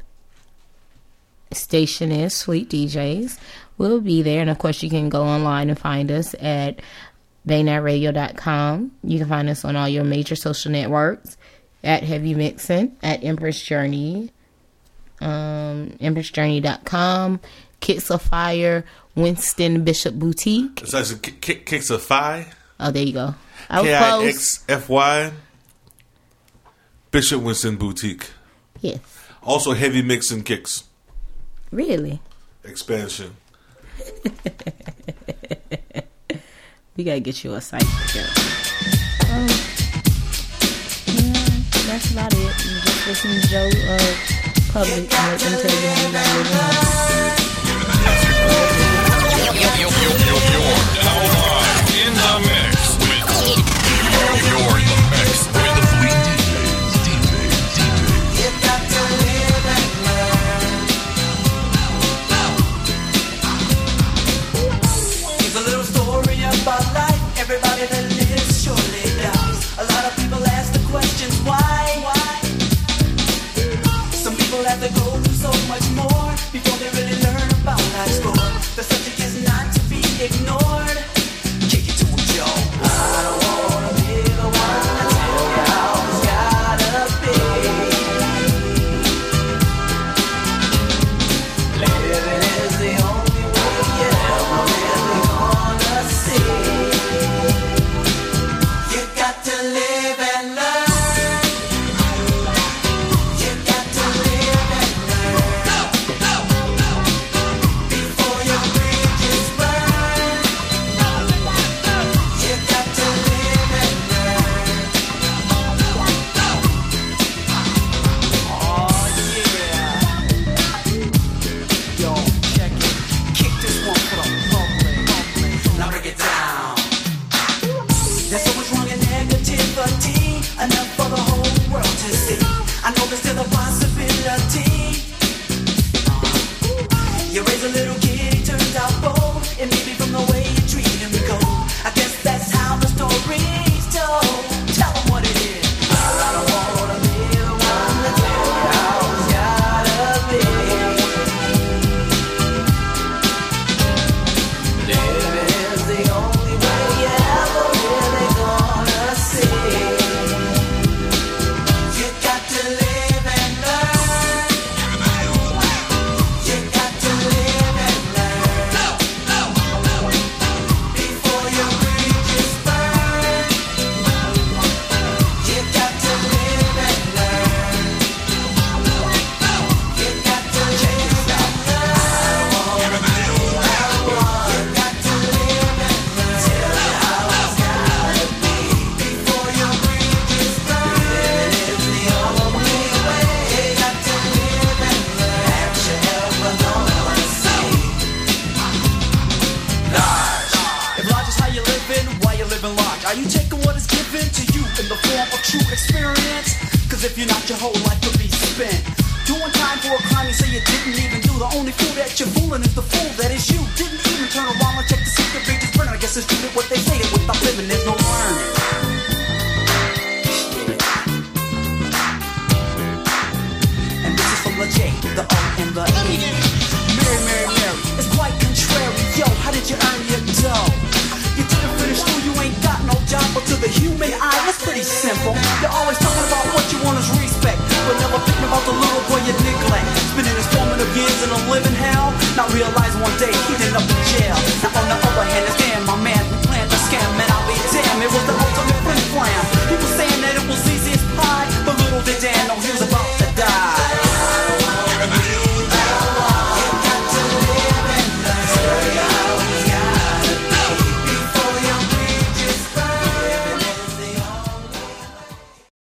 [1.53, 3.39] station is Fleet DJs.
[3.77, 4.41] We'll be there.
[4.41, 6.81] And of course, you can go online and find us at
[7.47, 8.91] BayNetRadio.com.
[9.03, 11.37] You can find us on all your major social networks
[11.83, 14.31] at Heavy Mixin, at Empress Journey,
[15.21, 17.39] um, EmpressJourney.com,
[17.79, 18.83] Kits of Fire,
[19.15, 20.81] Winston Bishop Boutique.
[20.81, 22.47] It's Kick- Kick- Kicks of Phi.
[22.79, 23.35] Oh, there you go.
[23.69, 24.23] I was K I close.
[27.13, 27.39] X F Y.
[27.39, 28.29] Bishop Winston Boutique.
[28.81, 28.99] Yes.
[29.43, 30.83] Also, heavy Mix and kicks
[31.71, 32.19] Really?
[32.63, 33.35] expansion.
[36.97, 37.83] We gotta get you a site.
[37.83, 37.89] Um,
[41.07, 41.43] yeah,
[41.87, 42.39] that's about it.
[42.39, 44.13] You just listen to Joe uh,
[44.73, 47.77] Public and let them tell you how you gotta live your.
[51.97, 53.27] In the mix with
[54.49, 54.86] you're
[78.77, 79.06] The